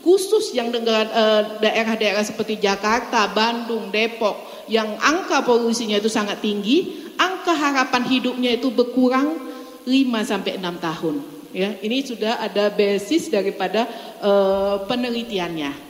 khusus 0.02 0.54
yang 0.54 0.72
dengan 0.72 1.06
eh, 1.06 1.42
daerah-daerah 1.62 2.24
seperti 2.24 2.58
Jakarta, 2.58 3.30
Bandung, 3.30 3.90
Depok 3.92 4.66
yang 4.70 5.00
angka 5.00 5.42
polusinya 5.42 5.96
itu 5.96 6.12
sangat 6.12 6.44
tinggi, 6.44 7.08
angka 7.18 7.56
harapan 7.56 8.04
hidupnya 8.06 8.56
itu 8.56 8.70
berkurang 8.70 9.36
5 9.88 9.90
sampai 10.22 10.60
6 10.60 10.84
tahun. 10.84 11.16
Ya, 11.48 11.72
ini 11.80 12.04
sudah 12.04 12.44
ada 12.44 12.68
basis 12.68 13.32
daripada 13.32 13.88
uh, 14.20 14.84
penelitiannya. 14.84 15.88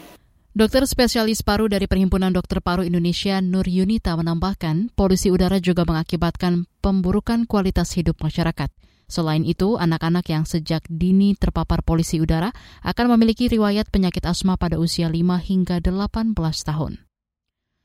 Dokter 0.55 0.87
spesialis 0.87 1.42
paru 1.42 1.71
dari 1.71 1.87
Perhimpunan 1.87 2.35
Dokter 2.35 2.59
Paru 2.59 2.83
Indonesia 2.83 3.38
Nur 3.42 3.66
Yunita 3.66 4.14
menambahkan, 4.14 4.90
polusi 4.94 5.31
udara 5.31 5.59
juga 5.62 5.87
mengakibatkan 5.87 6.66
pemburukan 6.83 7.47
kualitas 7.47 7.94
hidup 7.94 8.18
masyarakat. 8.23 8.71
Selain 9.09 9.40
itu, 9.42 9.81
anak-anak 9.81 10.29
yang 10.29 10.44
sejak 10.44 10.85
dini 10.87 11.33
terpapar 11.33 11.81
polusi 11.81 12.21
udara 12.21 12.53
akan 12.85 13.16
memiliki 13.16 13.49
riwayat 13.49 13.88
penyakit 13.88 14.29
asma 14.29 14.61
pada 14.61 14.77
usia 14.77 15.09
5 15.09 15.16
hingga 15.40 15.81
18 15.81 16.37
tahun. 16.37 17.09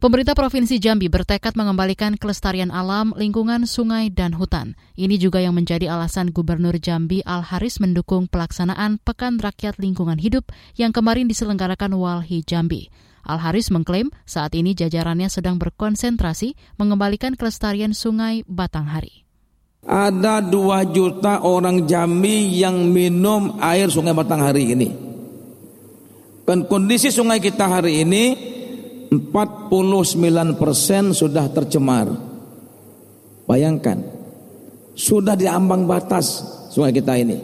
Pemerintah 0.03 0.35
Provinsi 0.35 0.83
Jambi 0.83 1.07
bertekad 1.07 1.55
mengembalikan 1.55 2.19
kelestarian 2.19 2.75
alam, 2.75 3.15
lingkungan, 3.15 3.63
sungai, 3.63 4.11
dan 4.11 4.35
hutan. 4.35 4.75
Ini 4.99 5.15
juga 5.15 5.39
yang 5.39 5.55
menjadi 5.55 5.87
alasan 5.95 6.35
Gubernur 6.35 6.75
Jambi 6.75 7.23
Al 7.23 7.39
Haris 7.39 7.79
mendukung 7.79 8.27
pelaksanaan 8.27 8.99
Pekan 8.99 9.39
Rakyat 9.39 9.79
Lingkungan 9.79 10.19
Hidup 10.19 10.51
yang 10.75 10.91
kemarin 10.91 11.31
diselenggarakan 11.31 11.95
Walhi 11.95 12.43
Jambi. 12.43 12.91
Al 13.23 13.39
Haris 13.39 13.71
mengklaim 13.71 14.11
saat 14.27 14.51
ini 14.59 14.75
jajarannya 14.75 15.31
sedang 15.31 15.55
berkonsentrasi 15.55 16.59
mengembalikan 16.75 17.39
kelestarian 17.39 17.95
sungai 17.95 18.43
Batanghari. 18.43 19.22
Ada 19.83 20.39
dua 20.39 20.87
juta 20.87 21.43
orang 21.43 21.83
Jambi 21.83 22.55
yang 22.55 22.87
minum 22.87 23.59
air 23.59 23.91
sungai 23.91 24.15
Batanghari 24.15 24.71
ini. 24.71 24.89
Dan 26.43 26.67
kondisi 26.67 27.11
sungai 27.11 27.43
kita 27.43 27.67
hari 27.67 28.03
ini 28.03 28.23
49 29.11 30.55
persen 30.55 31.11
sudah 31.11 31.51
tercemar. 31.51 32.07
Bayangkan, 33.43 33.99
sudah 34.95 35.35
di 35.35 35.51
ambang 35.51 35.83
batas 35.83 36.41
sungai 36.71 36.95
kita 36.95 37.19
ini. 37.19 37.37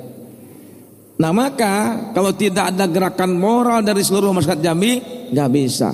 Nah 1.20 1.36
maka 1.36 2.08
kalau 2.16 2.32
tidak 2.32 2.72
ada 2.72 2.88
gerakan 2.88 3.36
moral 3.36 3.84
dari 3.84 4.00
seluruh 4.00 4.32
masyarakat 4.32 4.64
Jambi, 4.64 5.04
nggak 5.36 5.50
bisa. 5.52 5.92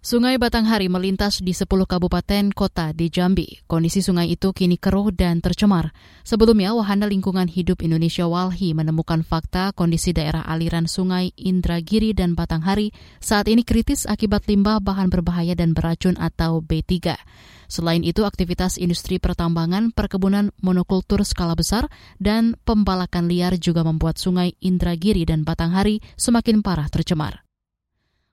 Sungai 0.00 0.40
Batanghari 0.40 0.88
melintas 0.88 1.44
di 1.44 1.52
10 1.52 1.68
kabupaten 1.84 2.56
kota 2.56 2.96
di 2.96 3.12
Jambi. 3.12 3.60
Kondisi 3.68 4.00
sungai 4.00 4.32
itu 4.32 4.48
kini 4.56 4.80
keruh 4.80 5.12
dan 5.12 5.44
tercemar. 5.44 5.92
Sebelumnya, 6.24 6.72
Wahana 6.72 7.04
Lingkungan 7.04 7.44
Hidup 7.52 7.84
Indonesia 7.84 8.24
Walhi 8.24 8.72
menemukan 8.72 9.20
fakta 9.20 9.76
kondisi 9.76 10.16
daerah 10.16 10.40
aliran 10.48 10.88
sungai 10.88 11.36
Indragiri 11.36 12.16
dan 12.16 12.32
Batanghari 12.32 12.96
saat 13.20 13.44
ini 13.52 13.60
kritis 13.60 14.08
akibat 14.08 14.48
limbah 14.48 14.80
bahan 14.80 15.12
berbahaya 15.12 15.52
dan 15.52 15.76
beracun 15.76 16.16
atau 16.16 16.64
B3. 16.64 17.20
Selain 17.68 18.00
itu, 18.00 18.24
aktivitas 18.24 18.80
industri 18.80 19.20
pertambangan, 19.20 19.92
perkebunan 19.92 20.48
monokultur 20.64 21.28
skala 21.28 21.52
besar, 21.52 21.92
dan 22.16 22.56
pembalakan 22.64 23.28
liar 23.28 23.60
juga 23.60 23.84
membuat 23.84 24.16
sungai 24.16 24.56
Indragiri 24.64 25.28
dan 25.28 25.44
Batanghari 25.44 26.00
semakin 26.16 26.64
parah 26.64 26.88
tercemar. 26.88 27.49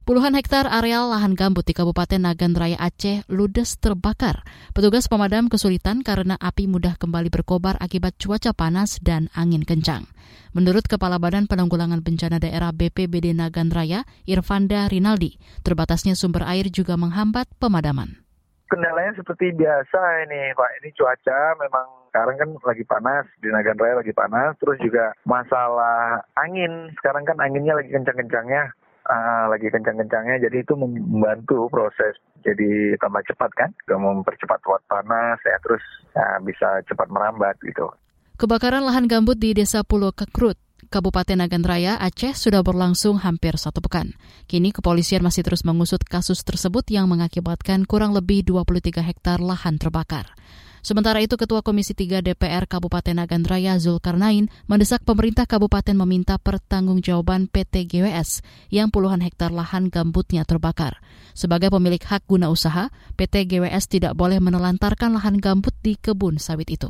Puluhan 0.07 0.39
hektar 0.39 0.71
areal 0.71 1.11
lahan 1.11 1.35
gambut 1.35 1.67
di 1.67 1.75
Kabupaten 1.75 2.15
Nagan 2.15 2.55
Raya 2.55 2.79
Aceh 2.79 3.27
ludes 3.27 3.75
terbakar. 3.75 4.47
Petugas 4.71 5.11
pemadam 5.11 5.51
kesulitan 5.51 5.99
karena 5.99 6.39
api 6.39 6.63
mudah 6.63 6.95
kembali 6.95 7.27
berkobar 7.27 7.75
akibat 7.83 8.15
cuaca 8.15 8.55
panas 8.55 9.03
dan 9.03 9.27
angin 9.35 9.67
kencang. 9.67 10.07
Menurut 10.55 10.87
Kepala 10.87 11.19
Badan 11.19 11.51
Penanggulangan 11.51 11.99
Bencana 12.07 12.39
Daerah 12.39 12.71
BPBD 12.71 13.35
Nagan 13.35 13.67
Raya, 13.67 14.07
Irfanda 14.23 14.87
Rinaldi, 14.87 15.35
terbatasnya 15.67 16.15
sumber 16.15 16.47
air 16.47 16.71
juga 16.71 16.95
menghambat 16.95 17.51
pemadaman. 17.59 18.23
Kendalanya 18.71 19.11
seperti 19.11 19.51
biasa 19.59 19.99
ini 20.23 20.55
Pak, 20.55 20.71
ini 20.79 20.89
cuaca 20.95 21.39
memang 21.59 21.87
sekarang 22.15 22.35
kan 22.39 22.49
lagi 22.63 22.87
panas, 22.87 23.27
di 23.43 23.51
Nagan 23.51 23.75
Raya 23.75 23.99
lagi 23.99 24.15
panas, 24.15 24.55
terus 24.55 24.79
juga 24.79 25.11
masalah 25.27 26.23
angin, 26.39 26.95
sekarang 26.95 27.27
kan 27.27 27.43
anginnya 27.43 27.75
lagi 27.75 27.91
kencang-kencangnya, 27.91 28.71
uh, 29.07 29.45
lagi 29.49 29.71
kencang-kencangnya 29.71 30.43
jadi 30.43 30.57
itu 30.61 30.73
membantu 30.75 31.71
proses 31.71 32.19
jadi 32.43 32.99
tambah 32.99 33.23
cepat 33.33 33.51
kan 33.55 33.71
mempercepat 33.87 34.59
waktu 34.63 34.87
panas 34.87 35.39
ya 35.41 35.57
terus 35.63 35.83
ya, 36.13 36.39
bisa 36.43 36.67
cepat 36.85 37.07
merambat 37.09 37.55
gitu. 37.63 37.87
Kebakaran 38.37 38.85
lahan 38.85 39.09
gambut 39.09 39.41
di 39.41 39.57
Desa 39.57 39.81
Pulau 39.81 40.13
Kekrut, 40.13 40.61
Kabupaten 40.93 41.41
Nagan 41.41 41.65
Raya, 41.65 41.97
Aceh 41.97 42.37
sudah 42.37 42.61
berlangsung 42.61 43.17
hampir 43.17 43.57
satu 43.57 43.81
pekan. 43.81 44.13
Kini 44.45 44.69
kepolisian 44.69 45.25
masih 45.25 45.41
terus 45.41 45.65
mengusut 45.65 46.05
kasus 46.05 46.45
tersebut 46.45 46.85
yang 46.93 47.09
mengakibatkan 47.09 47.89
kurang 47.89 48.13
lebih 48.13 48.45
23 48.45 49.01
hektar 49.01 49.41
lahan 49.41 49.81
terbakar. 49.81 50.37
Sementara 50.85 51.23
itu, 51.23 51.39
Ketua 51.39 51.65
Komisi 51.65 51.97
3 51.97 52.21
DPR 52.21 52.69
Kabupaten 52.69 53.17
Nagan 53.17 53.43
Raya 53.47 53.77
Zulkarnain 53.81 54.51
mendesak 54.69 55.01
pemerintah 55.03 55.49
kabupaten 55.49 55.95
meminta 55.97 56.37
pertanggungjawaban 56.37 57.49
PT 57.49 57.89
GWS 57.89 58.45
yang 58.69 58.93
puluhan 58.93 59.23
hektar 59.23 59.49
lahan 59.49 59.89
gambutnya 59.89 60.45
terbakar. 60.45 60.99
Sebagai 61.37 61.69
pemilik 61.69 62.01
hak 62.01 62.25
guna 62.25 62.49
usaha, 62.49 62.89
PT 63.17 63.49
GWS 63.49 63.89
tidak 63.89 64.13
boleh 64.17 64.41
menelantarkan 64.41 65.13
lahan 65.13 65.37
gambut 65.37 65.73
di 65.81 65.97
kebun 65.97 66.41
sawit 66.41 66.69
itu. 66.73 66.89